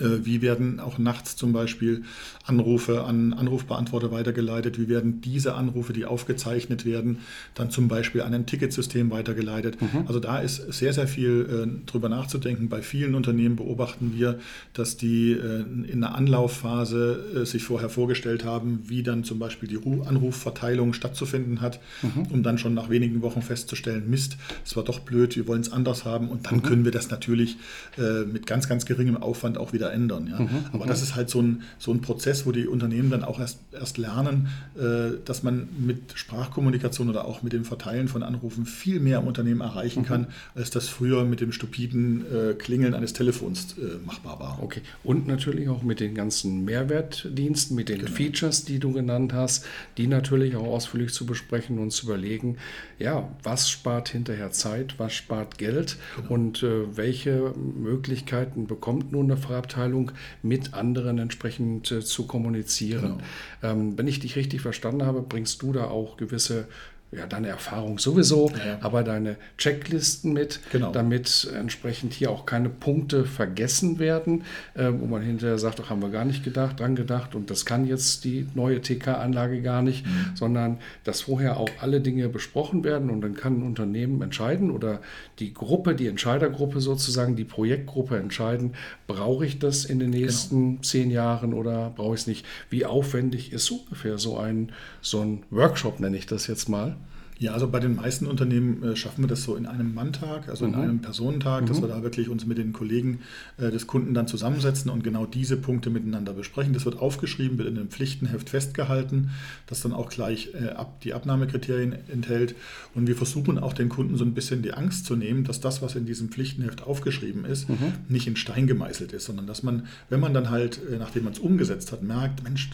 Äh, 0.00 0.24
wie 0.24 0.42
werden 0.42 0.80
auch 0.80 0.98
nachts 0.98 1.36
zum 1.36 1.52
Beispiel 1.52 2.04
Anrufe 2.46 3.04
an 3.04 3.32
Anrufbeantworter 3.32 4.10
weitergeleitet? 4.10 4.78
Wie 4.78 4.88
werden 4.88 5.20
diese 5.20 5.54
Anrufe, 5.54 5.92
die 5.92 6.04
aufgezeichnet 6.04 6.84
werden, 6.84 7.18
dann 7.54 7.70
zum 7.70 7.88
Beispiel 7.88 8.22
an 8.22 8.32
ein 8.34 8.46
Ticketsystem 8.46 9.10
weitergeleitet? 9.10 9.80
Mhm. 9.80 10.04
Also 10.06 10.20
da 10.20 10.38
ist 10.38 10.72
sehr, 10.72 10.92
sehr 10.92 11.06
viel 11.06 11.46
äh, 11.66 11.86
drüber 11.90 12.08
nachzudenken. 12.08 12.68
Bei 12.68 12.82
vielen 12.82 13.14
Unternehmen 13.14 13.56
beobachten 13.56 14.12
wir, 14.14 14.38
dass 14.72 14.96
die 14.96 15.32
äh, 15.32 15.64
in 15.90 16.00
der 16.00 16.14
Anlaufphase 16.14 17.42
äh, 17.42 17.46
sich 17.46 17.64
vorher 17.64 17.88
vorgestellt 17.88 18.44
haben, 18.44 18.80
wie 18.86 19.02
dann 19.02 19.24
zum 19.24 19.38
Beispiel 19.38 19.68
die 19.68 19.76
Ru 19.76 20.02
Anrufverteilung 20.02 20.94
stattzufinden 20.94 21.60
hat, 21.60 21.80
mhm. 22.02 22.26
um 22.30 22.42
dann 22.42 22.58
schon 22.58 22.74
nach 22.74 22.88
wenigen 22.88 23.22
Wochen 23.22 23.42
festzustellen, 23.42 24.08
Mist, 24.08 24.36
es 24.64 24.74
war 24.74 24.84
doch 24.84 25.00
blöd, 25.00 25.36
wir 25.36 25.46
wollen 25.46 25.60
es 25.60 25.70
anders 25.70 26.04
haben. 26.04 26.28
Und 26.28 26.46
dann 26.46 26.56
mhm. 26.56 26.62
können 26.62 26.84
wir 26.84 26.92
das 26.92 27.10
natürlich 27.10 27.56
äh, 27.98 28.24
mit 28.24 28.46
ganz, 28.46 28.68
ganz 28.68 28.86
geringem 28.86 29.16
Aufwand 29.16 29.58
auch 29.58 29.72
wieder 29.72 29.81
wieder 29.82 29.92
ändern. 29.92 30.28
Ja? 30.28 30.40
Mhm, 30.40 30.48
Aber 30.72 30.86
das 30.86 31.02
ist 31.02 31.14
halt 31.14 31.28
so 31.28 31.40
ein, 31.40 31.62
so 31.78 31.92
ein 31.92 32.00
Prozess, 32.00 32.46
wo 32.46 32.52
die 32.52 32.66
Unternehmen 32.66 33.10
dann 33.10 33.24
auch 33.24 33.40
erst, 33.40 33.58
erst 33.72 33.98
lernen, 33.98 34.48
äh, 34.78 35.18
dass 35.24 35.42
man 35.42 35.68
mit 35.78 36.12
Sprachkommunikation 36.14 37.08
oder 37.08 37.24
auch 37.24 37.42
mit 37.42 37.52
dem 37.52 37.64
Verteilen 37.64 38.08
von 38.08 38.22
Anrufen 38.22 38.64
viel 38.66 39.00
mehr 39.00 39.18
im 39.18 39.26
Unternehmen 39.26 39.60
erreichen 39.60 40.00
mhm. 40.00 40.06
kann, 40.06 40.26
als 40.54 40.70
das 40.70 40.88
früher 40.88 41.24
mit 41.24 41.40
dem 41.40 41.52
stupiden 41.52 42.24
äh, 42.32 42.54
Klingeln 42.54 42.94
eines 42.94 43.12
Telefons 43.12 43.76
äh, 43.78 44.04
machbar 44.06 44.38
war. 44.38 44.62
Okay. 44.62 44.82
Und 45.02 45.26
natürlich 45.26 45.68
auch 45.68 45.82
mit 45.82 46.00
den 46.00 46.14
ganzen 46.14 46.64
Mehrwertdiensten, 46.64 47.76
mit 47.76 47.88
den 47.88 48.00
genau. 48.00 48.10
Features, 48.12 48.64
die 48.64 48.78
du 48.78 48.92
genannt 48.92 49.32
hast, 49.32 49.64
die 49.98 50.06
natürlich 50.06 50.56
auch 50.56 50.66
ausführlich 50.66 51.12
zu 51.12 51.26
besprechen 51.26 51.78
und 51.78 51.90
zu 51.90 52.06
überlegen, 52.06 52.56
ja, 52.98 53.28
was 53.42 53.68
spart 53.68 54.08
hinterher 54.08 54.52
Zeit, 54.52 54.94
was 54.98 55.12
spart 55.12 55.58
Geld 55.58 55.96
genau. 56.16 56.34
und 56.34 56.62
äh, 56.62 56.96
welche 56.96 57.52
Möglichkeiten 57.56 58.66
bekommt 58.66 59.12
nun 59.12 59.30
eine 59.30 59.36
Frage 59.36 59.71
Abteilung 59.72 60.12
mit 60.42 60.74
anderen 60.74 61.18
entsprechend 61.18 61.90
äh, 61.90 62.00
zu 62.00 62.26
kommunizieren. 62.26 63.18
Genau. 63.62 63.72
Ähm, 63.72 63.98
wenn 63.98 64.06
ich 64.06 64.20
dich 64.20 64.36
richtig 64.36 64.60
verstanden 64.60 65.04
habe, 65.04 65.22
bringst 65.22 65.62
du 65.62 65.72
da 65.72 65.84
auch 65.84 66.16
gewisse 66.16 66.66
ja, 67.12 67.26
deine 67.26 67.48
Erfahrung 67.48 67.98
sowieso, 67.98 68.50
ja. 68.50 68.78
aber 68.80 69.02
deine 69.02 69.36
Checklisten 69.58 70.32
mit, 70.32 70.60
genau. 70.72 70.92
damit 70.92 71.46
entsprechend 71.54 72.14
hier 72.14 72.30
auch 72.30 72.46
keine 72.46 72.70
Punkte 72.70 73.26
vergessen 73.26 73.98
werden, 73.98 74.44
äh, 74.74 74.90
wo 74.90 75.04
man 75.04 75.20
hinterher 75.20 75.58
sagt, 75.58 75.78
ach, 75.82 75.90
haben 75.90 76.00
wir 76.00 76.08
gar 76.08 76.24
nicht 76.24 76.42
gedacht, 76.42 76.80
dran 76.80 76.96
gedacht 76.96 77.34
und 77.34 77.50
das 77.50 77.66
kann 77.66 77.86
jetzt 77.86 78.24
die 78.24 78.46
neue 78.54 78.80
TK-Anlage 78.80 79.60
gar 79.60 79.82
nicht, 79.82 80.06
mhm. 80.06 80.34
sondern 80.34 80.78
dass 81.04 81.22
vorher 81.22 81.58
auch 81.58 81.68
alle 81.80 82.00
Dinge 82.00 82.30
besprochen 82.30 82.82
werden 82.82 83.10
und 83.10 83.20
dann 83.20 83.34
kann 83.34 83.60
ein 83.60 83.62
Unternehmen 83.62 84.22
entscheiden 84.22 84.70
oder 84.70 85.02
die 85.38 85.52
Gruppe, 85.52 85.94
die 85.94 86.06
Entscheidergruppe 86.06 86.80
sozusagen, 86.80 87.36
die 87.36 87.44
Projektgruppe 87.44 88.16
entscheiden, 88.16 88.72
brauche 89.06 89.44
ich 89.44 89.58
das 89.58 89.84
in 89.84 89.98
den 89.98 90.12
genau. 90.12 90.24
nächsten 90.24 90.70
genau. 90.70 90.82
zehn 90.82 91.10
Jahren 91.10 91.52
oder 91.52 91.92
brauche 91.94 92.14
ich 92.14 92.22
es 92.22 92.26
nicht? 92.26 92.46
Wie 92.70 92.86
aufwendig 92.86 93.52
ist 93.52 93.70
ungefähr 93.70 94.16
so 94.16 94.38
ein, 94.38 94.72
so 95.02 95.20
ein 95.20 95.42
Workshop, 95.50 96.00
nenne 96.00 96.16
ich 96.16 96.24
das 96.24 96.46
jetzt 96.46 96.70
mal? 96.70 96.96
Ja, 97.42 97.54
also 97.54 97.66
bei 97.66 97.80
den 97.80 97.96
meisten 97.96 98.28
Unternehmen 98.28 98.84
äh, 98.84 98.94
schaffen 98.94 99.24
wir 99.24 99.28
das 99.28 99.42
so 99.42 99.56
in 99.56 99.66
einem 99.66 99.94
Manntag, 99.94 100.48
also 100.48 100.64
mhm. 100.64 100.74
in 100.74 100.80
einem 100.80 100.98
Personentag, 101.00 101.62
mhm. 101.62 101.66
dass 101.66 101.80
wir 101.80 101.88
da 101.88 102.00
wirklich 102.04 102.28
uns 102.28 102.46
mit 102.46 102.56
den 102.56 102.72
Kollegen 102.72 103.18
äh, 103.58 103.72
des 103.72 103.88
Kunden 103.88 104.14
dann 104.14 104.28
zusammensetzen 104.28 104.92
und 104.92 105.02
genau 105.02 105.26
diese 105.26 105.56
Punkte 105.56 105.90
miteinander 105.90 106.34
besprechen. 106.34 106.72
Das 106.72 106.84
wird 106.84 107.00
aufgeschrieben, 107.00 107.58
wird 107.58 107.66
in 107.66 107.76
einem 107.76 107.88
Pflichtenheft 107.88 108.48
festgehalten, 108.48 109.30
das 109.66 109.80
dann 109.80 109.92
auch 109.92 110.08
gleich 110.08 110.50
äh, 110.54 110.68
ab, 110.68 111.00
die 111.00 111.14
Abnahmekriterien 111.14 111.96
enthält. 112.12 112.54
Und 112.94 113.08
wir 113.08 113.16
versuchen 113.16 113.58
auch 113.58 113.72
den 113.72 113.88
Kunden 113.88 114.16
so 114.16 114.24
ein 114.24 114.34
bisschen 114.34 114.62
die 114.62 114.74
Angst 114.74 115.06
zu 115.06 115.16
nehmen, 115.16 115.42
dass 115.42 115.58
das, 115.58 115.82
was 115.82 115.96
in 115.96 116.06
diesem 116.06 116.28
Pflichtenheft 116.28 116.84
aufgeschrieben 116.84 117.44
ist, 117.44 117.68
mhm. 117.68 117.94
nicht 118.08 118.28
in 118.28 118.36
Stein 118.36 118.68
gemeißelt 118.68 119.12
ist, 119.12 119.24
sondern 119.24 119.48
dass 119.48 119.64
man, 119.64 119.86
wenn 120.10 120.20
man 120.20 120.32
dann 120.32 120.50
halt, 120.50 120.80
äh, 120.88 120.96
nachdem 120.96 121.24
man 121.24 121.32
es 121.32 121.40
umgesetzt 121.40 121.90
hat, 121.90 122.04
merkt, 122.04 122.44
Mensch, 122.44 122.70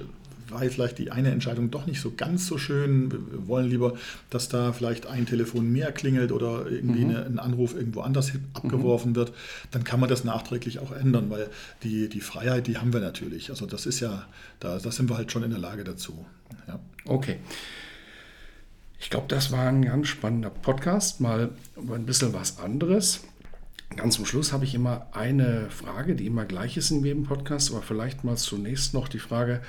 war 0.50 0.60
vielleicht 0.62 0.98
die 0.98 1.10
eine 1.10 1.30
Entscheidung 1.30 1.70
doch 1.70 1.86
nicht 1.86 2.00
so 2.00 2.12
ganz 2.16 2.46
so 2.46 2.58
schön. 2.58 3.10
Wir 3.10 3.46
wollen 3.48 3.68
lieber, 3.68 3.94
dass 4.30 4.48
da 4.48 4.72
vielleicht 4.72 5.06
ein 5.06 5.26
Telefon 5.26 5.70
mehr 5.70 5.92
klingelt 5.92 6.32
oder 6.32 6.66
irgendwie 6.68 7.04
mhm. 7.04 7.10
eine, 7.10 7.26
ein 7.26 7.38
Anruf 7.38 7.74
irgendwo 7.74 8.00
anders 8.00 8.32
abgeworfen 8.54 9.12
mhm. 9.12 9.16
wird, 9.16 9.32
dann 9.70 9.84
kann 9.84 10.00
man 10.00 10.08
das 10.08 10.24
nachträglich 10.24 10.78
auch 10.78 10.92
ändern, 10.92 11.30
weil 11.30 11.48
die, 11.82 12.08
die 12.08 12.20
Freiheit, 12.20 12.66
die 12.66 12.78
haben 12.78 12.92
wir 12.92 13.00
natürlich. 13.00 13.50
Also 13.50 13.66
das 13.66 13.86
ist 13.86 14.00
ja, 14.00 14.26
da, 14.60 14.78
da 14.78 14.90
sind 14.90 15.08
wir 15.10 15.16
halt 15.16 15.32
schon 15.32 15.42
in 15.42 15.50
der 15.50 15.60
Lage 15.60 15.84
dazu. 15.84 16.24
Ja. 16.66 16.78
Okay. 17.04 17.36
Ich 19.00 19.10
glaube, 19.10 19.26
das 19.28 19.52
war 19.52 19.68
ein 19.68 19.84
ganz 19.84 20.08
spannender 20.08 20.50
Podcast, 20.50 21.20
mal 21.20 21.50
ein 21.76 22.06
bisschen 22.06 22.32
was 22.32 22.58
anderes. 22.58 23.20
Ganz 23.96 24.16
zum 24.16 24.26
Schluss 24.26 24.52
habe 24.52 24.64
ich 24.64 24.74
immer 24.74 25.06
eine 25.12 25.70
Frage, 25.70 26.14
die 26.14 26.26
immer 26.26 26.44
gleich 26.44 26.76
ist 26.76 26.90
in 26.90 27.04
jedem 27.04 27.24
Podcast, 27.24 27.70
aber 27.70 27.82
vielleicht 27.82 28.24
mal 28.24 28.36
zunächst 28.36 28.94
noch 28.94 29.08
die 29.08 29.18
Frage, 29.18 29.62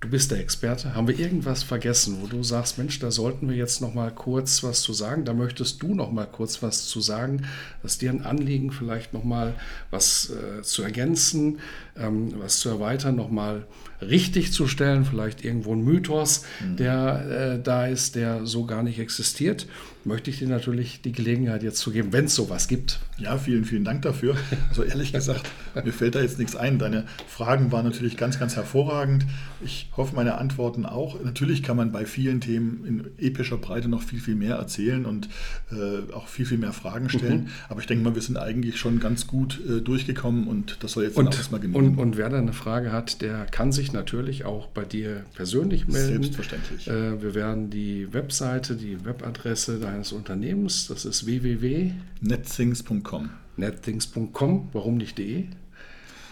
Du 0.00 0.10
bist 0.10 0.30
der 0.30 0.40
Experte. 0.40 0.94
Haben 0.94 1.08
wir 1.08 1.18
irgendwas 1.18 1.62
vergessen, 1.62 2.18
wo 2.20 2.26
du 2.26 2.42
sagst, 2.42 2.76
Mensch, 2.76 2.98
da 2.98 3.10
sollten 3.10 3.48
wir 3.48 3.56
jetzt 3.56 3.80
noch 3.80 3.94
mal 3.94 4.10
kurz 4.10 4.62
was 4.62 4.82
zu 4.82 4.92
sagen. 4.92 5.24
Da 5.24 5.32
möchtest 5.32 5.82
du 5.82 5.94
noch 5.94 6.12
mal 6.12 6.26
kurz 6.26 6.62
was 6.62 6.86
zu 6.86 7.00
sagen, 7.00 7.46
dass 7.82 7.96
dir 7.96 8.10
ein 8.10 8.22
Anliegen 8.22 8.72
vielleicht 8.72 9.14
noch 9.14 9.24
mal 9.24 9.54
was 9.90 10.30
äh, 10.30 10.62
zu 10.62 10.82
ergänzen, 10.82 11.60
ähm, 11.96 12.34
was 12.38 12.58
zu 12.58 12.68
erweitern, 12.68 13.16
noch 13.16 13.30
mal 13.30 13.66
richtig 14.00 14.52
zu 14.52 14.66
stellen, 14.66 15.04
vielleicht 15.04 15.44
irgendwo 15.44 15.74
ein 15.74 15.82
Mythos, 15.82 16.44
mhm. 16.60 16.76
der 16.76 17.54
äh, 17.54 17.62
da 17.62 17.86
ist, 17.86 18.14
der 18.14 18.46
so 18.46 18.66
gar 18.66 18.82
nicht 18.82 18.98
existiert 18.98 19.66
möchte 20.06 20.30
ich 20.30 20.38
dir 20.38 20.48
natürlich 20.48 21.02
die 21.02 21.12
Gelegenheit 21.12 21.62
jetzt 21.62 21.78
zu 21.78 21.90
geben, 21.90 22.12
wenn 22.12 22.26
es 22.26 22.34
sowas 22.34 22.68
gibt. 22.68 23.00
Ja, 23.18 23.36
vielen, 23.38 23.64
vielen 23.64 23.84
Dank 23.84 24.02
dafür. 24.02 24.36
Also 24.68 24.82
ehrlich 24.82 25.12
gesagt, 25.12 25.48
mir 25.84 25.92
fällt 25.92 26.16
da 26.16 26.20
jetzt 26.20 26.38
nichts 26.38 26.54
ein. 26.54 26.78
Deine 26.78 27.04
Fragen 27.26 27.72
waren 27.72 27.84
natürlich 27.84 28.16
ganz, 28.16 28.38
ganz 28.38 28.56
hervorragend. 28.56 29.24
Ich 29.64 29.88
hoffe, 29.96 30.14
meine 30.14 30.36
Antworten 30.36 30.84
auch. 30.84 31.22
Natürlich 31.22 31.62
kann 31.62 31.76
man 31.76 31.92
bei 31.92 32.04
vielen 32.04 32.40
Themen 32.40 32.84
in 32.84 33.06
epischer 33.18 33.56
Breite 33.56 33.88
noch 33.88 34.02
viel, 34.02 34.20
viel 34.20 34.34
mehr 34.34 34.56
erzählen 34.56 35.06
und 35.06 35.28
äh, 35.70 36.12
auch 36.12 36.28
viel, 36.28 36.44
viel 36.44 36.58
mehr 36.58 36.72
Fragen 36.72 37.08
stellen. 37.08 37.44
Mhm. 37.44 37.48
Aber 37.68 37.80
ich 37.80 37.86
denke 37.86 38.04
mal, 38.04 38.14
wir 38.14 38.22
sind 38.22 38.36
eigentlich 38.36 38.78
schon 38.78 39.00
ganz 39.00 39.26
gut 39.26 39.60
äh, 39.66 39.80
durchgekommen 39.80 40.46
und 40.46 40.78
das 40.80 40.92
soll 40.92 41.04
jetzt 41.04 41.16
und, 41.16 41.28
auch 41.28 41.34
erstmal 41.34 41.60
genügen. 41.60 41.78
Und, 41.78 41.98
und, 41.98 42.16
wer 42.16 42.28
da 42.28 42.38
eine 42.38 42.52
Frage 42.52 42.92
hat, 42.92 43.22
der 43.22 43.46
kann 43.46 43.72
sich 43.72 43.85
natürlich 43.92 44.44
auch 44.44 44.68
bei 44.68 44.84
dir 44.84 45.24
persönlich 45.34 45.88
melden. 45.88 46.22
Selbstverständlich. 46.22 46.88
Äh, 46.88 47.22
wir 47.22 47.34
werden 47.34 47.70
die 47.70 48.12
Webseite, 48.12 48.76
die 48.76 49.04
Webadresse 49.04 49.78
deines 49.78 50.12
Unternehmens, 50.12 50.88
das 50.88 51.04
ist 51.04 51.26
www.netthings.com. 51.26 53.30
Netthings.com, 53.56 54.68
warum 54.72 54.96
nicht 54.96 55.18
de? 55.18 55.46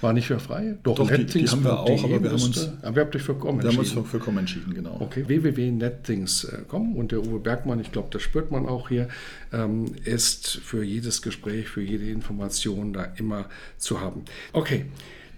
War 0.05 0.13
nicht 0.13 0.27
für 0.27 0.39
frei? 0.39 0.77
Doch, 0.83 0.97
Doch 0.97 1.11
die, 1.11 1.25
die, 1.25 1.49
haben 1.49 1.65
wir 1.65 1.81
auch, 1.81 2.05
aber 2.05 2.23
wir 2.23 2.31
haben 2.31 2.43
uns, 2.43 2.69
aber 2.83 2.97
wir 2.97 3.03
habt 3.05 3.17
euch 3.17 3.23
für 3.23 3.37
Com 3.37 3.59
entschieden. 3.59 3.63
Wir 3.63 3.71
haben 3.71 3.79
uns 3.79 3.93
für, 3.93 4.05
für 4.05 4.19
Com 4.19 4.37
entschieden, 4.37 4.75
genau. 4.75 4.99
Okay, 5.01 5.25
www.netthings.com 5.27 6.97
und 6.97 7.13
der 7.13 7.27
Uwe 7.27 7.39
Bergmann, 7.39 7.81
ich 7.81 7.91
glaube, 7.91 8.09
das 8.11 8.21
spürt 8.21 8.51
man 8.51 8.67
auch 8.67 8.91
hier, 8.91 9.09
ähm, 9.51 9.95
ist 10.05 10.61
für 10.63 10.85
jedes 10.85 11.23
Gespräch, 11.23 11.69
für 11.69 11.81
jede 11.81 12.11
Information 12.11 12.93
da 12.93 13.15
immer 13.17 13.47
zu 13.79 14.03
haben. 14.03 14.27
Okay, 14.53 14.85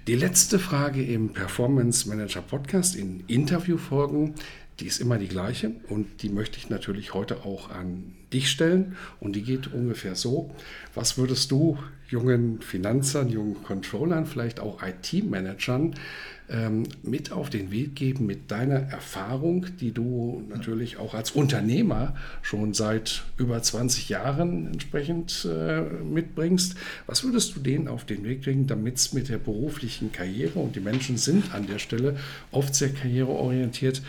die 0.07 0.14
letzte 0.14 0.61
Frage 0.61 1.03
im 1.03 1.31
Performance 1.33 2.09
Manager 2.09 2.40
Podcast 2.40 2.95
in 2.95 3.25
Interviewfolgen 3.27 4.35
die 4.81 4.87
ist 4.87 5.01
immer 5.01 5.19
die 5.19 5.29
gleiche 5.29 5.73
und 5.89 6.23
die 6.23 6.29
möchte 6.29 6.59
ich 6.59 6.69
natürlich 6.69 7.15
heute 7.15 7.45
auch 7.45 7.71
an 7.71 8.12
dich 8.33 8.51
stellen. 8.51 8.97
Und 9.21 9.35
die 9.35 9.43
geht 9.43 9.73
ungefähr 9.73 10.15
so. 10.15 10.51
Was 10.95 11.17
würdest 11.17 11.51
du 11.51 11.79
jungen 12.09 12.61
Finanzern, 12.61 13.29
jungen 13.29 13.62
Controllern, 13.62 14.27
vielleicht 14.27 14.61
auch 14.61 14.81
IT-Managern 14.83 15.95
ähm, 16.49 16.85
mit 17.03 17.33
auf 17.33 17.51
den 17.51 17.73
Weg 17.73 17.97
geben 17.97 18.27
mit 18.27 18.51
deiner 18.51 18.77
Erfahrung, 18.77 19.67
die 19.81 19.91
du 19.91 20.45
natürlich 20.49 20.99
auch 20.99 21.15
als 21.15 21.33
Unternehmer 21.33 22.15
schon 22.43 22.75
seit 22.75 23.25
über 23.37 23.61
20 23.61 24.09
Jahren 24.09 24.69
entsprechend 24.69 25.49
äh, 25.51 25.81
mitbringst. 25.81 26.77
Was 27.07 27.25
würdest 27.25 27.57
du 27.57 27.61
denen 27.61 27.89
auf 27.89 28.05
den 28.05 28.25
Weg 28.25 28.43
bringen, 28.43 28.69
damit 28.69 28.97
es 28.97 29.12
mit 29.12 29.29
der 29.29 29.39
beruflichen 29.39 30.12
Karriere 30.12 30.61
und 30.61 30.77
die 30.77 30.81
Menschen 30.81 31.17
sind 31.17 31.53
an 31.53 31.67
der 31.67 31.81
Stelle 31.81 32.17
oft 32.53 32.75
sehr 32.75 32.91
karriereorientiert, 32.91 34.03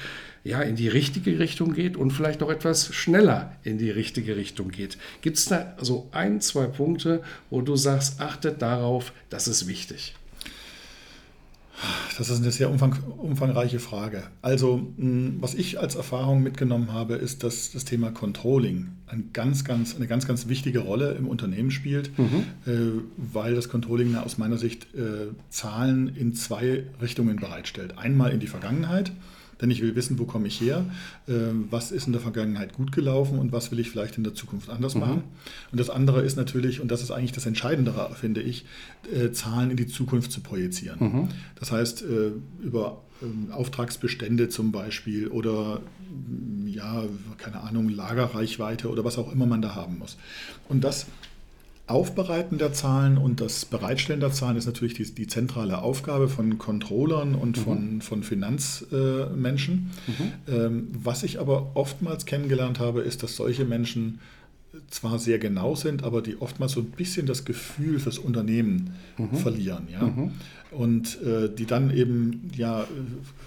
ja, 0.48 0.62
in 0.62 0.76
die 0.76 0.88
richtige 0.88 1.40
Richtung 1.40 1.74
geht 1.74 1.98
und 1.98 2.12
vielleicht 2.12 2.42
auch 2.42 2.50
etwas 2.50 2.94
schneller 2.94 3.52
in 3.64 3.78
die 3.78 3.92
richtige 3.92 4.36
Richtung 4.38 4.70
geht. 4.70 4.98
Gibt 5.22 5.38
es 5.38 5.46
da 5.46 5.76
so 5.80 6.08
ein, 6.12 6.40
zwei 6.42 6.68
Punkte, 6.68 7.22
wo 7.50 7.62
du 7.62 7.76
sagst, 7.76 8.22
achtet 8.22 8.62
darauf, 8.62 9.12
das 9.30 9.48
ist 9.48 9.68
wichtig? 9.68 10.16
Das 12.18 12.32
ist 12.32 12.42
eine 12.42 12.52
sehr 12.52 12.72
umfang, 12.72 12.96
umfangreiche 13.18 13.80
Frage. 13.80 14.24
Also, 14.42 14.88
was 14.98 15.54
ich 15.54 15.80
als 15.80 15.96
Erfahrung 15.96 16.42
mitgenommen 16.42 16.92
habe, 16.92 17.16
ist, 17.16 17.44
dass 17.44 17.72
das 17.72 17.86
Thema 17.86 18.10
Controlling 18.10 18.88
ein 19.06 19.30
ganz, 19.32 19.64
ganz, 19.64 19.96
eine 19.96 20.08
ganz, 20.08 20.26
ganz 20.26 20.48
wichtige 20.48 20.80
Rolle 20.80 21.12
im 21.12 21.28
Unternehmen 21.28 21.70
spielt, 21.70 22.18
mhm. 22.18 22.46
Äh, 22.66 23.02
weil 23.18 23.54
das 23.54 23.70
Controlling 23.70 24.16
aus 24.16 24.40
meiner 24.40 24.58
Sicht 24.58 24.88
äh, 24.96 25.28
Zahlen 25.50 26.08
in 26.16 26.34
zwei 26.34 26.86
Richtungen 27.00 27.36
bereitstellt. 27.36 27.98
Einmal 27.98 28.32
in 28.32 28.40
die 28.40 28.48
Vergangenheit, 28.48 29.12
denn 29.62 29.72
ich 29.72 29.82
will 29.82 29.96
wissen, 29.96 30.20
wo 30.20 30.26
komme 30.26 30.48
ich 30.48 30.60
her, 30.62 30.86
äh, 31.28 31.34
was 31.70 31.92
ist 31.92 32.08
in 32.08 32.14
der 32.14 32.22
Vergangenheit 32.22 32.74
gut 32.74 32.92
gelaufen 32.92 33.40
und 33.40 33.52
was 33.52 33.72
will 33.72 33.80
ich 33.80 33.90
vielleicht 33.90 34.18
in 34.18 34.24
der 34.24 34.34
Zukunft 34.34 34.70
anders 34.70 34.96
mhm. 34.96 35.02
machen. 35.02 35.24
Und 35.72 35.80
das 35.80 35.90
andere 35.90 36.22
ist 36.22 36.36
natürlich, 36.36 36.82
und 36.82 36.90
das 36.90 37.02
ist 37.02 37.12
eigentlich 37.12 37.32
das 37.32 37.46
Entscheidendere, 37.46 38.14
finde 38.16 38.42
ich, 38.42 38.66
äh, 39.14 39.32
Zahlen 39.32 39.72
in 39.72 39.78
die 39.78 39.88
Zukunft 39.88 40.32
zu 40.32 40.42
projizieren. 40.42 41.00
Mhm. 41.00 41.28
Das 41.60 41.72
heißt, 41.72 42.04
äh, 42.04 42.32
über 42.62 43.02
ähm, 43.22 43.52
Auftragsbestände 43.52 44.50
zum 44.50 44.72
Beispiel 44.72 45.28
oder 45.28 45.82
ja, 46.66 47.04
keine 47.38 47.62
Ahnung, 47.62 47.90
Lagerreichweite 47.90 48.90
oder 48.90 49.04
was 49.04 49.18
auch 49.18 49.32
immer 49.32 49.46
man 49.46 49.62
da 49.62 49.76
haben 49.76 49.98
muss. 49.98 50.18
Und 50.70 50.84
das 50.84 51.08
Aufbereiten 51.88 52.58
der 52.58 52.74
Zahlen 52.74 53.18
und 53.18 53.40
das 53.40 53.64
Bereitstellen 53.64 54.20
der 54.20 54.32
Zahlen 54.32 54.58
ist 54.58 54.66
natürlich 54.66 54.94
die, 54.94 55.06
die 55.06 55.28
zentrale 55.28 55.82
Aufgabe 55.82 56.28
von 56.28 56.58
Controllern 56.58 57.34
und 57.34 57.58
mhm. 57.58 57.62
von, 57.62 58.02
von 58.02 58.24
Finanzmenschen. 58.24 59.92
Äh, 60.08 60.12
mhm. 60.12 60.32
ähm, 60.48 60.88
was 60.92 61.24
ich 61.24 61.40
aber 61.40 61.72
oftmals 61.76 62.26
kennengelernt 62.26 62.80
habe, 62.80 63.02
ist, 63.02 63.24
dass 63.24 63.38
solche 63.38 63.64
Menschen 63.64 64.20
zwar 64.90 65.20
sehr 65.20 65.40
genau 65.40 65.76
sind, 65.76 66.04
aber 66.04 66.22
die 66.22 66.42
oftmals 66.42 66.74
so 66.74 66.82
ein 66.82 66.92
bisschen 66.92 67.26
das 67.26 67.46
Gefühl 67.46 68.00
fürs 68.00 68.18
Unternehmen 68.18 68.92
mhm. 69.18 69.38
verlieren. 69.38 69.88
Ja? 69.92 70.04
Mhm. 70.04 70.32
Und 70.72 71.22
äh, 71.22 71.50
die 71.54 71.66
dann 71.66 71.96
eben 71.96 72.52
ja 72.56 72.86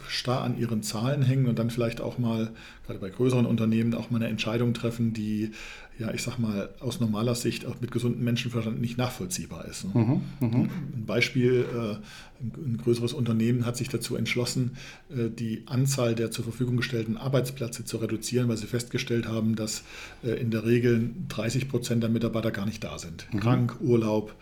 starr 0.09 0.42
an 0.42 0.59
ihren 0.59 0.83
Zahlen 0.83 1.22
hängen 1.22 1.46
und 1.46 1.59
dann 1.59 1.70
vielleicht 1.70 2.00
auch 2.00 2.18
mal, 2.18 2.50
gerade 2.87 2.98
bei 2.98 3.11
größeren 3.11 3.46
Unternehmen, 3.46 3.94
auch 3.94 4.11
mal 4.11 4.16
eine 4.16 4.29
Entscheidung 4.29 4.74
treffen, 4.74 5.12
die 5.12 5.53
ja, 6.01 6.13
ich 6.15 6.23
sag 6.23 6.39
mal, 6.39 6.71
aus 6.81 6.99
normaler 6.99 7.35
Sicht 7.35 7.67
auch 7.67 7.79
mit 7.81 7.91
gesundem 7.91 8.25
Menschenverstand 8.25 8.81
nicht 8.81 8.97
nachvollziehbar 8.97 9.67
ist. 9.67 9.85
Ne? 9.85 9.91
Mhm, 9.95 10.23
mh. 10.41 10.59
Ein 10.97 11.05
Beispiel, 11.07 11.67
äh, 11.71 12.43
ein 12.43 12.79
größeres 12.83 13.13
Unternehmen 13.13 13.67
hat 13.67 13.77
sich 13.77 13.91
dazu 13.91 14.17
entschlossen, 14.17 14.79
äh, 15.11 15.29
die 15.29 15.65
Anzahl 15.67 16.15
der 16.15 16.31
zur 16.31 16.45
Verfügung 16.45 16.79
gestellten 16.79 17.19
Arbeitsplätze 17.19 17.85
zu 17.85 17.99
reduzieren, 17.99 18.49
weil 18.49 18.57
sie 18.57 18.67
festgestellt 18.67 19.29
haben, 19.29 19.57
dass 19.57 19.83
äh, 20.25 20.31
in 20.41 20.51
der 20.51 20.65
Regel 20.65 21.11
30 21.29 21.69
Prozent 21.69 22.03
der 22.03 22.09
Mitarbeiter 22.09 22.51
gar 22.51 22.65
nicht 22.65 22.83
da 22.83 22.99
sind. 22.99 23.27
Mhm. 23.31 23.41
Krank, 23.41 23.77
Urlaub, 23.81 24.35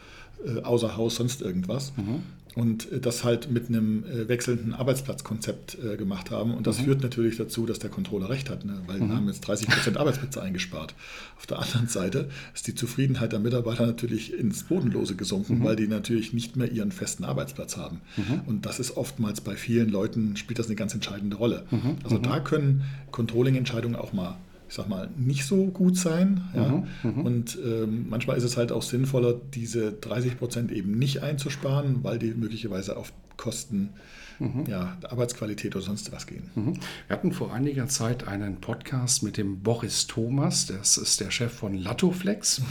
außer 0.63 0.97
Haus, 0.97 1.17
sonst 1.17 1.43
irgendwas. 1.43 1.93
Mhm 1.97 2.23
und 2.59 2.91
äh, 2.91 2.99
das 2.99 3.23
halt 3.23 3.51
mit 3.51 3.69
einem 3.69 4.05
äh, 4.05 4.29
wechselnden 4.29 4.75
Arbeitsplatzkonzept 4.75 5.79
äh, 5.79 5.97
gemacht 5.97 6.33
haben. 6.33 6.55
Und 6.55 6.67
das 6.67 6.81
mhm. 6.81 6.85
führt 6.85 7.03
natürlich 7.03 7.37
dazu, 7.37 7.67
dass 7.67 7.79
der 7.79 7.89
Controller 7.89 8.29
recht 8.29 8.51
hat, 8.51 8.65
ne? 8.65 8.83
weil 8.87 8.99
mhm. 8.99 9.09
wir 9.09 9.17
haben 9.17 9.29
jetzt 9.29 9.41
30 9.43 9.69
Prozent 9.69 9.97
Arbeitsplätze 9.97 10.43
eingespart. 10.43 10.95
Auf 11.37 11.47
der 11.47 11.61
anderen 11.61 11.87
Seite 11.87 12.29
ist 12.55 12.67
die 12.67 12.75
Zufriedenheit 12.75 13.31
der 13.31 13.39
Mitarbeiter 13.39 13.87
natürlich 13.87 14.35
ins 14.35 14.65
Bodenlose 14.65 15.15
gesunken, 15.15 15.61
mhm. 15.61 15.65
weil 15.65 15.77
die 15.77 15.87
natürlich 15.87 16.33
nicht 16.33 16.57
mehr 16.57 16.71
ihren 16.71 16.91
festen 16.91 17.25
Arbeitsplatz 17.25 17.77
haben. 17.77 18.01
Mhm. 18.17 18.41
Und 18.47 18.67
das 18.67 18.81
ist 18.81 18.97
oftmals 18.97 19.41
bei 19.41 19.55
vielen 19.55 19.89
Leuten, 19.89 20.37
spielt 20.37 20.59
das 20.59 20.67
eine 20.67 20.75
ganz 20.75 20.93
entscheidende 20.95 21.37
Rolle. 21.37 21.65
Mhm. 21.71 21.99
Also 22.03 22.19
mhm. 22.19 22.23
da 22.25 22.41
können 22.41 22.85
Controlling-Entscheidungen 23.13 23.95
auch 23.95 24.13
mal 24.13 24.37
ich 24.69 24.75
sag 24.75 24.89
mal, 24.89 25.09
nicht 25.17 25.45
so 25.45 25.67
gut 25.67 25.97
sein. 25.97 26.43
Ja? 26.55 26.69
Mhm, 26.69 26.87
mhm, 27.03 27.27
und 27.27 27.59
ähm, 27.65 28.07
manchmal 28.09 28.37
ist 28.37 28.45
es 28.45 28.57
halt 28.57 28.71
auch 28.71 28.83
sinnvoller, 28.83 29.35
diese 29.55 29.93
30 29.93 30.39
Prozent 30.39 30.73
eben 30.73 30.99
nicht 30.99 31.23
einzusparen, 31.23 32.05
weil 32.05 32.19
die 32.19 32.35
möglicherweise 32.35 32.97
auf 32.97 33.13
Kosten 33.37 33.91
mhm. 34.39 34.65
ja, 34.67 34.97
Arbeitsqualität 35.09 35.75
oder 35.77 35.85
sonst 35.85 36.13
was 36.13 36.27
gehen. 36.27 36.51
Mhm. 36.55 36.75
Wir 37.07 37.17
hatten 37.17 37.33
vor 37.33 37.53
einiger 37.53 37.89
Zeit 37.89 38.27
einen 38.27 38.61
Podcast 38.61 39.23
mit 39.23 39.37
dem 39.37 39.61
Boris 39.61 40.07
Thomas, 40.07 40.67
das 40.67 40.97
ist 40.97 41.21
der 41.21 41.31
Chef 41.31 41.53
von 41.53 41.75
Lattoflex. 41.75 42.61
Mhm. 42.61 42.65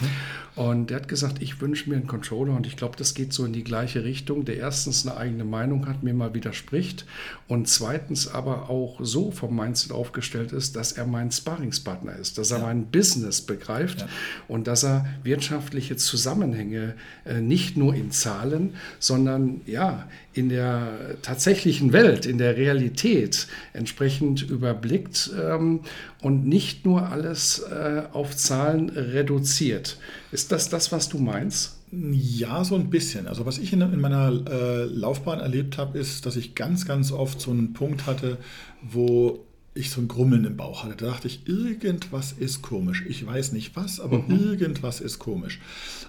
Und 0.55 0.89
der 0.89 0.97
hat 0.97 1.07
gesagt, 1.07 1.39
ich 1.41 1.61
wünsche 1.61 1.87
mir 1.87 1.97
einen 1.97 2.07
Controller 2.07 2.55
und 2.55 2.65
ich 2.65 2.77
glaube, 2.77 2.95
das 2.97 3.13
geht 3.13 3.31
so 3.31 3.45
in 3.45 3.53
die 3.53 3.63
gleiche 3.63 4.03
Richtung, 4.03 4.43
der 4.43 4.57
erstens 4.57 5.05
eine 5.05 5.15
eigene 5.15 5.43
Meinung 5.43 5.87
hat, 5.87 6.01
mir 6.01 6.15
mal 6.15 6.33
widerspricht 6.33 7.05
und 7.47 7.67
zweitens 7.69 8.27
aber 8.27 8.69
auch 8.69 8.99
so 9.01 9.29
vom 9.29 9.55
Mindset 9.55 9.91
aufgestellt 9.91 10.51
ist, 10.53 10.75
dass 10.75 10.93
er 10.93 11.05
mein 11.05 11.31
Sparringspartner 11.31 12.15
ist, 12.15 12.39
dass 12.39 12.49
er 12.49 12.57
ja. 12.57 12.65
mein 12.65 12.87
Business 12.87 13.41
begreift 13.41 14.01
ja. 14.01 14.07
und 14.47 14.65
dass 14.65 14.83
er 14.83 15.05
wirtschaftliche 15.21 15.95
Zusammenhänge 15.95 16.95
äh, 17.25 17.39
nicht 17.39 17.77
nur 17.77 17.93
in 17.93 18.11
Zahlen, 18.11 18.73
sondern 18.99 19.61
ja, 19.67 20.07
in 20.33 20.49
der 20.49 21.17
tatsächlichen 21.21 21.56
Welt, 21.65 22.25
in 22.25 22.37
der 22.37 22.57
Realität 22.57 23.47
entsprechend 23.73 24.49
überblickt 24.49 25.31
ähm, 25.41 25.81
und 26.21 26.47
nicht 26.47 26.85
nur 26.85 27.09
alles 27.09 27.59
äh, 27.59 28.03
auf 28.13 28.35
Zahlen 28.35 28.89
reduziert. 28.89 29.97
Ist 30.31 30.51
das 30.51 30.69
das, 30.69 30.91
was 30.91 31.09
du 31.09 31.17
meinst? 31.17 31.77
Ja, 31.91 32.63
so 32.65 32.75
ein 32.75 32.89
bisschen. 32.89 33.27
Also 33.27 33.45
was 33.45 33.57
ich 33.57 33.71
in, 33.71 33.81
in 33.81 34.01
meiner 34.01 34.29
äh, 34.49 34.83
Laufbahn 34.85 35.39
erlebt 35.39 35.77
habe, 35.77 35.97
ist, 35.97 36.25
dass 36.25 36.35
ich 36.35 36.53
ganz, 36.53 36.85
ganz 36.85 37.11
oft 37.11 37.39
so 37.39 37.51
einen 37.51 37.73
Punkt 37.73 38.07
hatte, 38.07 38.37
wo 38.81 39.45
ich 39.77 39.91
so 39.91 40.01
ein 40.01 40.07
Grummeln 40.07 40.43
im 40.45 40.57
Bauch 40.57 40.83
hatte. 40.83 40.95
Da 40.97 41.05
dachte 41.05 41.27
ich, 41.27 41.47
irgendwas 41.47 42.33
ist 42.33 42.61
komisch. 42.61 43.05
Ich 43.07 43.25
weiß 43.25 43.53
nicht 43.53 43.75
was, 43.75 43.99
aber 43.99 44.19
mhm. 44.19 44.31
irgendwas 44.31 44.99
ist 44.99 45.19
komisch. 45.19 45.59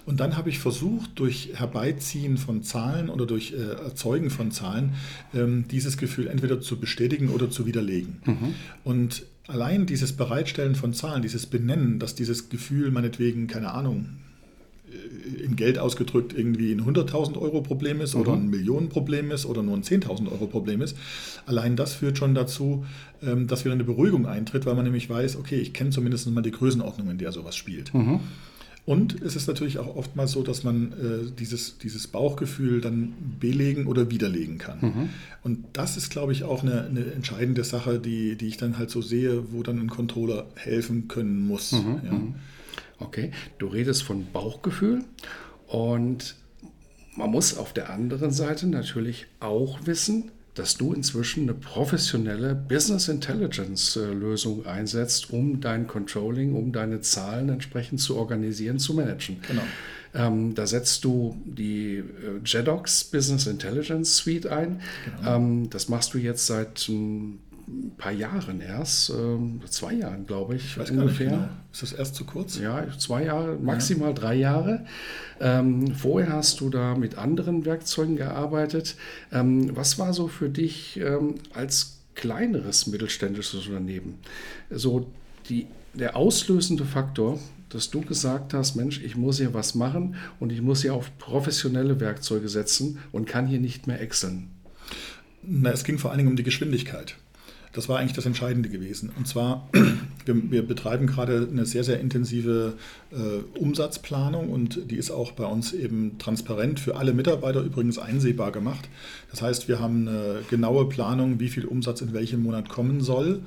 Und 0.09 0.19
dann 0.19 0.35
habe 0.35 0.49
ich 0.49 0.57
versucht, 0.57 1.19
durch 1.19 1.51
Herbeiziehen 1.53 2.37
von 2.37 2.63
Zahlen 2.63 3.09
oder 3.09 3.27
durch 3.27 3.53
äh, 3.53 3.57
Erzeugen 3.57 4.31
von 4.31 4.49
Zahlen, 4.49 4.93
ähm, 5.35 5.65
dieses 5.69 5.97
Gefühl 5.97 6.25
entweder 6.25 6.61
zu 6.61 6.79
bestätigen 6.79 7.29
oder 7.29 7.51
zu 7.51 7.67
widerlegen. 7.67 8.17
Mhm. 8.25 8.55
Und 8.83 9.23
allein 9.45 9.85
dieses 9.85 10.13
Bereitstellen 10.13 10.73
von 10.73 10.93
Zahlen, 10.93 11.21
dieses 11.21 11.45
Benennen, 11.45 11.99
dass 11.99 12.15
dieses 12.15 12.49
Gefühl 12.49 12.89
meinetwegen, 12.89 13.45
keine 13.45 13.69
Ahnung, 13.71 14.07
äh, 14.91 15.43
in 15.43 15.55
Geld 15.55 15.77
ausgedrückt 15.77 16.33
irgendwie 16.35 16.71
ein 16.71 16.81
100.000 16.81 17.37
Euro 17.37 17.61
Problem 17.61 18.01
ist 18.01 18.15
mhm. 18.15 18.21
oder 18.21 18.33
ein 18.33 18.49
Millionenproblem 18.49 19.29
ist 19.29 19.45
oder 19.45 19.61
nur 19.61 19.77
ein 19.77 19.83
10.000 19.83 20.31
Euro 20.31 20.47
Problem 20.47 20.81
ist. 20.81 20.97
Allein 21.45 21.75
das 21.75 21.93
führt 21.93 22.17
schon 22.17 22.33
dazu, 22.33 22.83
ähm, 23.21 23.45
dass 23.45 23.63
wieder 23.63 23.75
eine 23.75 23.83
Beruhigung 23.83 24.25
eintritt, 24.25 24.65
weil 24.65 24.73
man 24.73 24.85
nämlich 24.85 25.07
weiß, 25.07 25.35
okay, 25.35 25.59
ich 25.59 25.71
kenne 25.71 25.91
zumindest 25.91 26.27
mal 26.31 26.41
die 26.41 26.49
Größenordnung, 26.49 27.11
in 27.11 27.19
der 27.19 27.31
sowas 27.31 27.55
spielt. 27.55 27.93
Mhm. 27.93 28.21
Und 28.89 29.21
es 29.21 29.35
ist 29.35 29.47
natürlich 29.47 29.77
auch 29.77 29.95
oftmals 29.95 30.31
so, 30.31 30.41
dass 30.41 30.63
man 30.63 30.93
äh, 30.93 31.31
dieses, 31.37 31.77
dieses 31.77 32.07
Bauchgefühl 32.07 32.81
dann 32.81 33.13
belegen 33.39 33.85
oder 33.85 34.09
widerlegen 34.09 34.57
kann. 34.57 34.79
Mhm. 34.81 35.09
Und 35.43 35.63
das 35.73 35.95
ist, 35.95 36.09
glaube 36.09 36.31
ich, 36.31 36.43
auch 36.43 36.63
eine, 36.63 36.85
eine, 36.85 37.11
entscheidende 37.11 37.63
Sache, 37.63 37.99
die, 37.99 38.35
die 38.35 38.47
ich 38.47 38.57
dann 38.57 38.79
halt 38.79 38.89
so 38.89 39.03
sehe, 39.03 39.53
wo 39.53 39.61
dann 39.61 39.77
ein 39.77 39.91
Controller 39.91 40.47
helfen 40.55 41.07
können 41.07 41.45
muss. 41.45 41.73
Mhm. 41.73 42.01
Ja. 42.03 42.11
Mhm. 42.13 42.35
Okay, 42.97 43.31
du 43.59 43.67
redest 43.67 44.01
von 44.01 44.25
Bauchgefühl 44.33 45.03
und 45.67 46.33
man 47.15 47.29
muss 47.29 47.57
auf 47.57 47.73
der 47.73 47.91
anderen 47.91 48.31
Seite 48.31 48.65
natürlich 48.65 49.27
auch 49.39 49.85
wissen, 49.85 50.31
dass 50.59 50.75
du 50.75 50.93
inzwischen 50.93 51.43
eine 51.43 51.53
professionelle 51.53 52.53
Business 52.53 53.07
Intelligence 53.07 53.95
äh, 53.95 54.11
Lösung 54.11 54.65
einsetzt, 54.65 55.31
um 55.31 55.61
dein 55.61 55.87
Controlling, 55.87 56.53
um 56.53 56.73
deine 56.73 56.99
Zahlen 56.99 57.47
entsprechend 57.47 58.01
zu 58.01 58.17
organisieren, 58.17 58.77
zu 58.77 58.93
managen. 58.93 59.37
Genau. 59.47 59.61
Ähm, 60.13 60.55
da 60.55 60.67
setzt 60.67 61.05
du 61.05 61.37
die 61.45 61.97
äh, 61.97 62.03
JEDOX 62.43 63.05
Business 63.05 63.47
Intelligence 63.47 64.17
Suite 64.17 64.47
ein. 64.47 64.81
Genau. 65.05 65.35
Ähm, 65.35 65.69
das 65.69 65.87
machst 65.87 66.13
du 66.13 66.17
jetzt 66.17 66.45
seit 66.45 66.89
ein 66.89 67.39
ein 67.69 67.93
paar 67.97 68.11
Jahren 68.11 68.61
erst, 68.61 69.09
ähm, 69.11 69.61
zwei 69.69 69.93
Jahren, 69.93 70.25
glaube 70.25 70.55
ich, 70.55 70.77
ich 70.77 70.91
ungefähr. 70.91 71.29
Genau. 71.29 71.49
Ist 71.71 71.83
das 71.83 71.93
erst 71.93 72.15
zu 72.15 72.25
kurz? 72.25 72.57
Ja, 72.57 72.87
zwei 72.97 73.25
Jahre, 73.25 73.57
maximal 73.57 74.09
ja. 74.09 74.13
drei 74.13 74.35
Jahre. 74.35 74.85
Ähm, 75.39 75.93
vorher 75.93 76.33
hast 76.33 76.59
du 76.61 76.69
da 76.69 76.95
mit 76.95 77.17
anderen 77.17 77.65
Werkzeugen 77.65 78.15
gearbeitet. 78.15 78.95
Ähm, 79.31 79.75
was 79.75 79.99
war 79.99 80.13
so 80.13 80.27
für 80.27 80.49
dich 80.49 80.99
ähm, 80.99 81.35
als 81.53 81.99
kleineres 82.15 82.87
mittelständisches 82.87 83.67
Unternehmen 83.67 84.15
so 84.69 85.09
die, 85.47 85.67
der 85.93 86.15
auslösende 86.15 86.85
Faktor, 86.85 87.39
dass 87.69 87.91
du 87.91 88.01
gesagt 88.01 88.53
hast, 88.53 88.75
Mensch, 88.75 89.01
ich 89.01 89.15
muss 89.15 89.37
hier 89.37 89.53
was 89.53 89.75
machen 89.75 90.15
und 90.39 90.51
ich 90.51 90.61
muss 90.61 90.81
hier 90.81 90.93
auf 90.93 91.17
professionelle 91.17 91.99
Werkzeuge 91.99 92.49
setzen 92.49 92.99
und 93.11 93.25
kann 93.25 93.47
hier 93.47 93.59
nicht 93.59 93.87
mehr 93.87 94.01
exceln? 94.01 94.49
Na, 95.43 95.71
es 95.71 95.83
ging 95.83 95.97
vor 95.97 96.11
allen 96.11 96.17
Dingen 96.17 96.29
um 96.29 96.35
die 96.35 96.43
Geschwindigkeit. 96.43 97.15
Das 97.79 97.87
war 97.87 97.97
eigentlich 97.97 98.11
das 98.11 98.25
Entscheidende 98.25 98.67
gewesen. 98.67 99.09
Und 99.17 99.25
zwar, 99.25 99.69
wir, 100.25 100.51
wir 100.51 100.67
betreiben 100.67 101.07
gerade 101.07 101.47
eine 101.49 101.65
sehr, 101.65 101.85
sehr 101.85 102.01
intensive 102.01 102.73
äh, 103.13 103.57
Umsatzplanung 103.57 104.49
und 104.49 104.91
die 104.91 104.97
ist 104.97 105.11
auch 105.11 105.31
bei 105.31 105.45
uns 105.45 105.71
eben 105.71 106.17
transparent 106.17 106.81
für 106.81 106.97
alle 106.97 107.13
Mitarbeiter 107.13 107.61
übrigens 107.61 107.97
einsehbar 107.97 108.51
gemacht. 108.51 108.89
Das 109.31 109.41
heißt, 109.41 109.69
wir 109.69 109.79
haben 109.79 110.09
eine 110.09 110.41
genaue 110.49 110.89
Planung, 110.89 111.39
wie 111.39 111.47
viel 111.47 111.63
Umsatz 111.63 112.01
in 112.01 112.11
welchem 112.11 112.43
Monat 112.43 112.67
kommen 112.67 112.99
soll. 112.99 113.43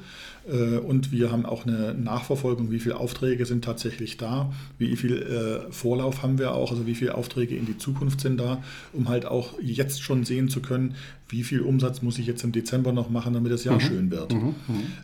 Äh, 0.50 0.78
und 0.78 1.12
wir 1.12 1.30
haben 1.30 1.46
auch 1.46 1.66
eine 1.66 1.94
Nachverfolgung, 1.94 2.70
wie 2.70 2.78
viele 2.78 2.96
Aufträge 2.96 3.46
sind 3.46 3.64
tatsächlich 3.64 4.16
da, 4.16 4.52
wie 4.78 4.96
viel 4.96 5.22
äh, 5.22 5.72
Vorlauf 5.72 6.22
haben 6.22 6.38
wir 6.38 6.54
auch, 6.54 6.70
also 6.70 6.86
wie 6.86 6.94
viele 6.94 7.14
Aufträge 7.14 7.56
in 7.56 7.66
die 7.66 7.78
Zukunft 7.78 8.20
sind 8.20 8.38
da, 8.38 8.62
um 8.92 9.08
halt 9.08 9.26
auch 9.26 9.54
jetzt 9.60 10.02
schon 10.02 10.24
sehen 10.24 10.48
zu 10.48 10.60
können, 10.60 10.94
wie 11.32 11.42
viel 11.42 11.62
Umsatz 11.62 12.02
muss 12.02 12.18
ich 12.18 12.26
jetzt 12.26 12.44
im 12.44 12.52
Dezember 12.52 12.92
noch 12.92 13.08
machen, 13.08 13.32
damit 13.32 13.50
das 13.50 13.64
Jahr 13.64 13.76
mhm. 13.76 13.80
schön 13.80 14.10
wird. 14.10 14.34
Mhm. 14.34 14.40
Mhm. 14.48 14.54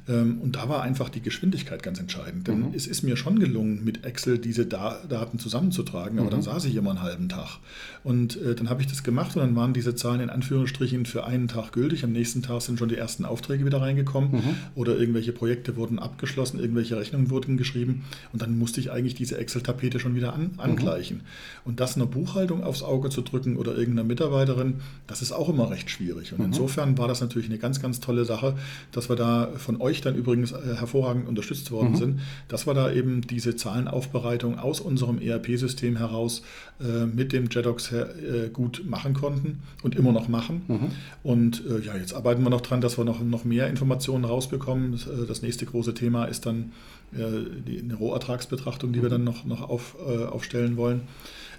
Ähm, 0.08 0.38
und 0.42 0.56
da 0.56 0.68
war 0.68 0.82
einfach 0.82 1.08
die 1.08 1.22
Geschwindigkeit 1.22 1.82
ganz 1.82 1.98
entscheidend. 1.98 2.46
Denn 2.46 2.68
mhm. 2.68 2.74
es 2.74 2.86
ist 2.86 3.02
mir 3.02 3.16
schon 3.16 3.38
gelungen, 3.38 3.82
mit 3.82 4.04
Excel 4.04 4.38
diese 4.38 4.66
Daten 4.66 5.38
zusammenzutragen, 5.38 6.18
aber 6.18 6.28
dann 6.28 6.40
mhm. 6.40 6.44
saß 6.44 6.66
ich 6.66 6.76
immer 6.76 6.90
einen 6.90 7.02
halben 7.02 7.30
Tag. 7.30 7.58
Und 8.04 8.36
äh, 8.42 8.54
dann 8.54 8.68
habe 8.68 8.82
ich 8.82 8.86
das 8.86 9.02
gemacht 9.02 9.36
und 9.36 9.42
dann 9.42 9.56
waren 9.56 9.72
diese 9.72 9.94
Zahlen 9.94 10.20
in 10.20 10.28
Anführungsstrichen 10.28 11.06
für 11.06 11.24
einen 11.24 11.48
Tag 11.48 11.72
gültig. 11.72 12.04
Am 12.04 12.12
nächsten 12.12 12.42
Tag 12.42 12.60
sind 12.60 12.78
schon 12.78 12.90
die 12.90 12.96
ersten 12.96 13.24
Aufträge 13.24 13.64
wieder 13.64 13.80
reingekommen 13.80 14.42
oder 14.74 14.98
irgendwelche 14.98 15.27
Projekte 15.32 15.76
wurden 15.76 15.98
abgeschlossen, 15.98 16.58
irgendwelche 16.58 16.96
Rechnungen 16.96 17.30
wurden 17.30 17.56
geschrieben 17.56 18.04
und 18.32 18.42
dann 18.42 18.58
musste 18.58 18.80
ich 18.80 18.90
eigentlich 18.90 19.14
diese 19.14 19.38
Excel-Tapete 19.38 20.00
schon 20.00 20.14
wieder 20.14 20.32
an, 20.32 20.50
angleichen. 20.56 21.22
Und 21.64 21.80
das 21.80 21.96
einer 21.96 22.06
Buchhaltung 22.06 22.62
aufs 22.64 22.82
Auge 22.82 23.10
zu 23.10 23.22
drücken 23.22 23.56
oder 23.56 23.76
irgendeiner 23.76 24.06
Mitarbeiterin, 24.06 24.80
das 25.06 25.22
ist 25.22 25.32
auch 25.32 25.48
immer 25.48 25.70
recht 25.70 25.90
schwierig. 25.90 26.32
Und 26.32 26.38
mhm. 26.38 26.46
insofern 26.46 26.98
war 26.98 27.08
das 27.08 27.20
natürlich 27.20 27.48
eine 27.48 27.58
ganz, 27.58 27.80
ganz 27.80 28.00
tolle 28.00 28.24
Sache, 28.24 28.56
dass 28.92 29.08
wir 29.08 29.16
da 29.16 29.50
von 29.56 29.80
euch 29.80 30.00
dann 30.00 30.14
übrigens 30.14 30.52
äh, 30.52 30.76
hervorragend 30.76 31.28
unterstützt 31.28 31.70
worden 31.70 31.90
mhm. 31.90 31.96
sind, 31.96 32.20
dass 32.48 32.66
wir 32.66 32.74
da 32.74 32.90
eben 32.92 33.22
diese 33.22 33.56
Zahlenaufbereitung 33.56 34.58
aus 34.58 34.80
unserem 34.80 35.18
ERP-System 35.20 35.96
heraus 35.96 36.42
äh, 36.80 37.06
mit 37.06 37.32
dem 37.32 37.48
JEDOX 37.50 37.92
äh, 37.92 38.50
gut 38.52 38.84
machen 38.86 39.14
konnten 39.14 39.62
und 39.82 39.94
immer 39.94 40.12
noch 40.12 40.28
machen. 40.28 40.62
Mhm. 40.68 40.90
Und 41.22 41.62
äh, 41.66 41.84
ja, 41.84 41.96
jetzt 41.96 42.14
arbeiten 42.14 42.42
wir 42.42 42.50
noch 42.50 42.60
dran, 42.60 42.80
dass 42.80 42.98
wir 42.98 43.04
noch, 43.04 43.20
noch 43.20 43.44
mehr 43.44 43.68
Informationen 43.68 44.24
rausbekommen. 44.24 44.98
Das, 45.18 45.24
äh, 45.24 45.26
das 45.26 45.42
nächste 45.42 45.66
große 45.66 45.94
Thema 45.94 46.24
ist 46.26 46.46
dann 46.46 46.72
äh, 47.12 47.18
die, 47.66 47.80
eine 47.80 47.94
Rohertragsbetrachtung, 47.94 48.92
die 48.92 49.02
wir 49.02 49.08
mhm. 49.08 49.12
dann 49.12 49.24
noch, 49.24 49.44
noch 49.44 49.68
auf, 49.68 49.96
aufstellen 49.98 50.76
wollen. 50.76 51.02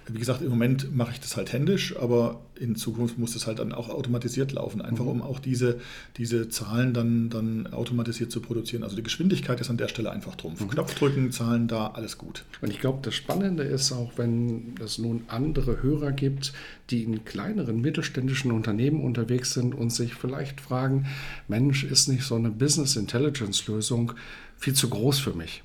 Wie 0.08 0.18
gesagt, 0.18 0.42
im 0.42 0.50
Moment 0.50 0.94
mache 0.94 1.12
ich 1.12 1.20
das 1.20 1.36
halt 1.36 1.52
händisch, 1.52 1.96
aber 1.96 2.40
in 2.60 2.76
Zukunft 2.76 3.18
muss 3.18 3.32
das 3.32 3.46
halt 3.46 3.58
dann 3.58 3.72
auch 3.72 3.88
automatisiert 3.88 4.52
laufen, 4.52 4.82
einfach 4.82 5.04
mhm. 5.04 5.10
um 5.10 5.22
auch 5.22 5.38
diese, 5.38 5.80
diese 6.16 6.48
Zahlen 6.48 6.92
dann, 6.92 7.30
dann 7.30 7.66
automatisiert 7.68 8.30
zu 8.30 8.40
produzieren. 8.40 8.82
Also 8.82 8.96
die 8.96 9.02
Geschwindigkeit 9.02 9.60
ist 9.60 9.70
an 9.70 9.78
der 9.78 9.88
Stelle 9.88 10.10
einfach 10.10 10.34
Trumpf. 10.34 10.60
Mhm. 10.60 10.68
Knopf 10.68 10.94
drücken, 10.94 11.32
Zahlen 11.32 11.68
da, 11.68 11.88
alles 11.88 12.18
gut. 12.18 12.44
Und 12.60 12.70
ich 12.70 12.80
glaube, 12.80 12.98
das 13.02 13.14
Spannende 13.14 13.62
ist 13.62 13.92
auch, 13.92 14.12
wenn 14.16 14.74
es 14.84 14.98
nun 14.98 15.22
andere 15.28 15.82
Hörer 15.82 16.12
gibt, 16.12 16.52
die 16.90 17.04
in 17.04 17.24
kleineren 17.24 17.80
mittelständischen 17.80 18.52
Unternehmen 18.52 19.02
unterwegs 19.02 19.54
sind 19.54 19.74
und 19.74 19.90
sich 19.90 20.14
vielleicht 20.14 20.60
fragen, 20.60 21.06
Mensch, 21.48 21.84
ist 21.84 22.08
nicht 22.08 22.24
so 22.24 22.34
eine 22.34 22.50
Business 22.50 22.96
Intelligence 22.96 23.66
Lösung 23.66 24.12
viel 24.56 24.74
zu 24.74 24.90
groß 24.90 25.18
für 25.18 25.32
mich? 25.32 25.62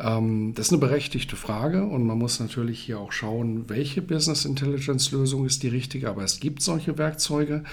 Ähm, 0.00 0.52
das 0.54 0.66
ist 0.66 0.72
eine 0.72 0.80
berechtigte 0.80 1.36
Frage 1.36 1.84
und 1.84 2.06
man 2.06 2.18
muss 2.18 2.38
natürlich 2.38 2.80
hier 2.80 3.00
auch 3.00 3.12
schauen, 3.12 3.68
welche 3.68 4.00
Business 4.00 4.44
Intelligence 4.44 5.10
Lösung 5.10 5.44
ist 5.44 5.62
die 5.62 5.68
richtige. 5.68 6.08
Aber 6.08 6.22
es 6.22 6.40
gibt 6.40 6.62
solche 6.62 6.98
Werkzeuge 6.98 7.64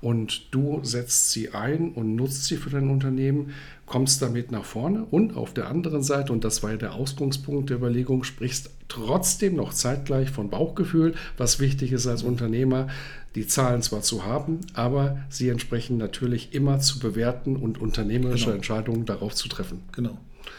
und 0.00 0.52
du 0.54 0.80
setzt 0.82 1.30
sie 1.30 1.50
ein 1.50 1.92
und 1.92 2.16
nutzt 2.16 2.44
sie 2.44 2.56
für 2.56 2.70
dein 2.70 2.90
Unternehmen, 2.90 3.52
kommst 3.86 4.20
damit 4.22 4.50
nach 4.50 4.64
vorne 4.64 5.04
und 5.04 5.36
auf 5.36 5.54
der 5.54 5.68
anderen 5.68 6.02
Seite, 6.02 6.32
und 6.32 6.44
das 6.44 6.62
war 6.62 6.72
ja 6.72 6.76
der 6.76 6.94
Ausgangspunkt 6.94 7.70
der 7.70 7.78
Überlegung, 7.78 8.24
sprichst 8.24 8.70
trotzdem 8.88 9.56
noch 9.56 9.72
zeitgleich 9.72 10.30
von 10.30 10.50
Bauchgefühl, 10.50 11.14
was 11.36 11.60
wichtig 11.60 11.92
ist 11.92 12.06
als 12.06 12.22
Unternehmer, 12.22 12.88
die 13.34 13.46
Zahlen 13.46 13.82
zwar 13.82 14.02
zu 14.02 14.24
haben, 14.24 14.60
aber 14.74 15.18
sie 15.28 15.48
entsprechend 15.48 15.98
natürlich 15.98 16.54
immer 16.54 16.80
zu 16.80 16.98
bewerten 16.98 17.56
und 17.56 17.80
unternehmerische 17.80 18.46
genau. 18.46 18.56
Entscheidungen 18.56 19.04
darauf 19.04 19.34
zu 19.34 19.48
treffen. 19.48 19.82
Genau, 19.92 20.18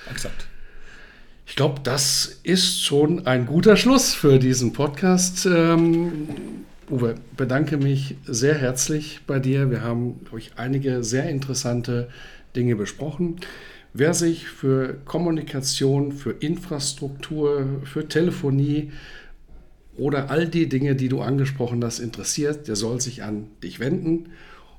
exakt. 0.10 0.48
Ich 1.50 1.56
glaube, 1.56 1.82
das 1.84 2.40
ist 2.44 2.84
schon 2.84 3.26
ein 3.26 3.48
guter 3.48 3.76
Schluss 3.76 4.14
für 4.14 4.38
diesen 4.38 4.72
Podcast. 4.72 5.48
Ähm, 5.48 6.30
Uwe, 6.92 7.16
bedanke 7.36 7.78
mich 7.78 8.16
sehr 8.24 8.54
herzlich 8.54 9.22
bei 9.26 9.40
dir. 9.40 9.72
Wir 9.72 9.82
haben, 9.82 10.24
glaube 10.26 10.38
ich, 10.38 10.52
einige 10.58 11.04
sehr 11.04 11.28
interessante 11.28 12.08
Dinge 12.56 12.76
besprochen. 12.76 13.38
Wer 13.94 14.14
sich 14.14 14.48
für 14.48 15.00
Kommunikation, 15.06 16.12
für 16.12 16.32
Infrastruktur, 16.32 17.82
für 17.84 18.08
Telefonie 18.08 18.92
oder 19.98 20.30
all 20.30 20.48
die 20.48 20.70
Dinge, 20.70 20.96
die 20.96 21.10
du 21.10 21.20
angesprochen 21.22 21.84
hast, 21.84 21.98
interessiert, 21.98 22.68
der 22.68 22.76
soll 22.76 23.02
sich 23.02 23.24
an 23.24 23.48
dich 23.64 23.80
wenden. 23.80 24.30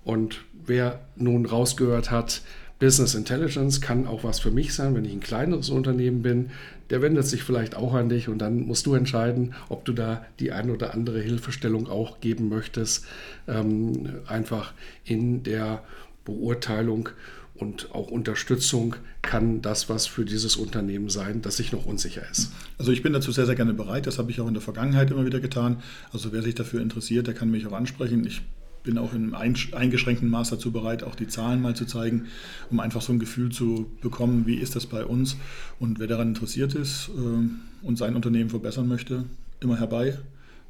Und 0.05 0.45
wer 0.67 1.01
nun 1.17 1.47
rausgehört 1.47 2.13
hat, 2.13 2.43
Business 2.81 3.15
Intelligence 3.15 3.81
kann 3.81 4.07
auch 4.07 4.25
was 4.25 4.41
für 4.41 4.51
mich 4.51 4.75
sein, 4.75 4.95
wenn 4.95 5.05
ich 5.05 5.13
ein 5.13 5.21
kleineres 5.21 5.69
Unternehmen 5.69 6.23
bin. 6.23 6.51
Der 6.89 7.03
wendet 7.03 7.27
sich 7.27 7.43
vielleicht 7.45 7.77
auch 7.77 7.93
an 7.95 8.09
dich 8.09 8.29
und 8.29 8.39
dann 8.39 8.67
musst 8.67 8.87
du 8.87 8.95
entscheiden, 8.95 9.55
ob 9.69 9.85
du 9.85 9.93
da 9.93 10.25
die 10.41 10.51
ein 10.51 10.71
oder 10.71 10.95
andere 10.95 11.21
Hilfestellung 11.21 11.89
auch 11.89 12.21
geben 12.21 12.49
möchtest. 12.49 13.05
Ähm, 13.47 14.09
einfach 14.27 14.73
in 15.05 15.43
der 15.43 15.85
Beurteilung 16.25 17.11
und 17.55 17.95
auch 17.95 18.11
Unterstützung 18.11 18.97
kann 19.21 19.61
das 19.61 19.91
was 19.91 20.07
für 20.07 20.25
dieses 20.25 20.57
Unternehmen 20.57 21.11
sein, 21.11 21.43
das 21.43 21.59
sich 21.59 21.73
noch 21.73 21.85
unsicher 21.85 22.23
ist. 22.31 22.51
Also 22.79 22.93
ich 22.93 23.03
bin 23.03 23.13
dazu 23.13 23.31
sehr, 23.31 23.45
sehr 23.45 23.57
gerne 23.57 23.75
bereit. 23.75 24.07
Das 24.07 24.19
habe 24.19 24.31
ich 24.31 24.41
auch 24.41 24.49
in 24.49 24.55
der 24.55 24.63
Vergangenheit 24.63 25.11
immer 25.11 25.27
wieder 25.27 25.41
getan. 25.41 25.83
Also 26.15 26.33
wer 26.33 26.41
sich 26.41 26.55
dafür 26.55 26.81
interessiert, 26.81 27.27
der 27.27 27.35
kann 27.35 27.51
mich 27.51 27.67
auch 27.67 27.73
ansprechen. 27.73 28.25
Ich 28.27 28.41
bin 28.83 28.99
auch 28.99 29.13
in 29.15 29.35
eingeschränkten 29.35 30.29
Maß 30.29 30.51
dazu 30.51 30.73
bereit, 30.73 31.03
auch 31.03 31.15
die 31.15 31.29
Zahlen 31.29 31.61
mal 31.61 31.75
zu 31.75 31.85
zeigen, 31.85 32.27
um 32.71 32.81
einfach 32.81 33.03
so 33.03 33.13
ein 33.13 33.19
Gefühl 33.19 33.51
zu 33.51 33.91
bekommen, 34.01 34.47
wie 34.47 34.57
ist 34.57 34.77
das 34.77 34.87
bei 34.87 35.05
uns. 35.05 35.37
Und 35.79 35.99
wer 35.99 36.07
daran 36.07 36.29
interessiert 36.29 36.75
ist 36.75 37.11
äh, 37.17 37.87
und 37.87 37.99
sein 37.99 38.17
Unternehmen 38.17 38.51
verbessern 38.51 38.89
möchte, 38.89 39.25
immer 39.61 39.79
herbei. 39.79 40.19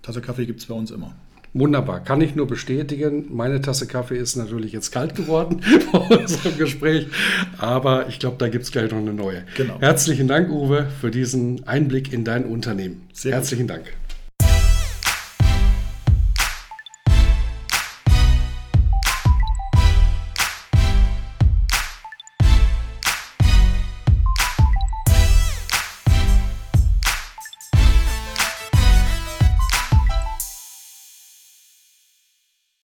Tasse 0.03 0.21
Kaffee 0.21 0.47
gibt 0.47 0.61
es 0.61 0.67
bei 0.67 0.75
uns 0.75 0.91
immer. 0.91 1.15
Wunderbar, 1.53 2.01
kann 2.01 2.21
ich 2.21 2.37
nur 2.37 2.47
bestätigen. 2.47 3.27
Meine 3.35 3.61
Tasse 3.61 3.89
Kaffee 3.89 4.17
ist 4.17 4.37
natürlich 4.37 4.73
jetzt 4.73 4.93
kalt 4.93 5.17
geworden 5.17 5.61
vor 5.91 6.09
unserem 6.11 6.57
Gespräch, 6.57 7.09
aber 7.59 8.09
ich 8.09 8.21
glaube, 8.21 8.37
da 8.39 8.49
gibt 8.49 8.65
es 8.65 8.71
gleich 8.71 8.91
noch 8.93 8.99
eine 8.99 9.13
neue. 9.13 9.45
Genau. 9.57 9.81
Herzlichen 9.81 10.29
Dank, 10.29 10.51
Uwe, 10.51 10.87
für 11.01 11.11
diesen 11.11 11.67
Einblick 11.67 12.13
in 12.13 12.25
dein 12.25 12.45
Unternehmen. 12.45 13.03
Sehr 13.13 13.33
Herzlichen 13.33 13.67
gut. 13.67 13.77
Dank. 13.77 14.00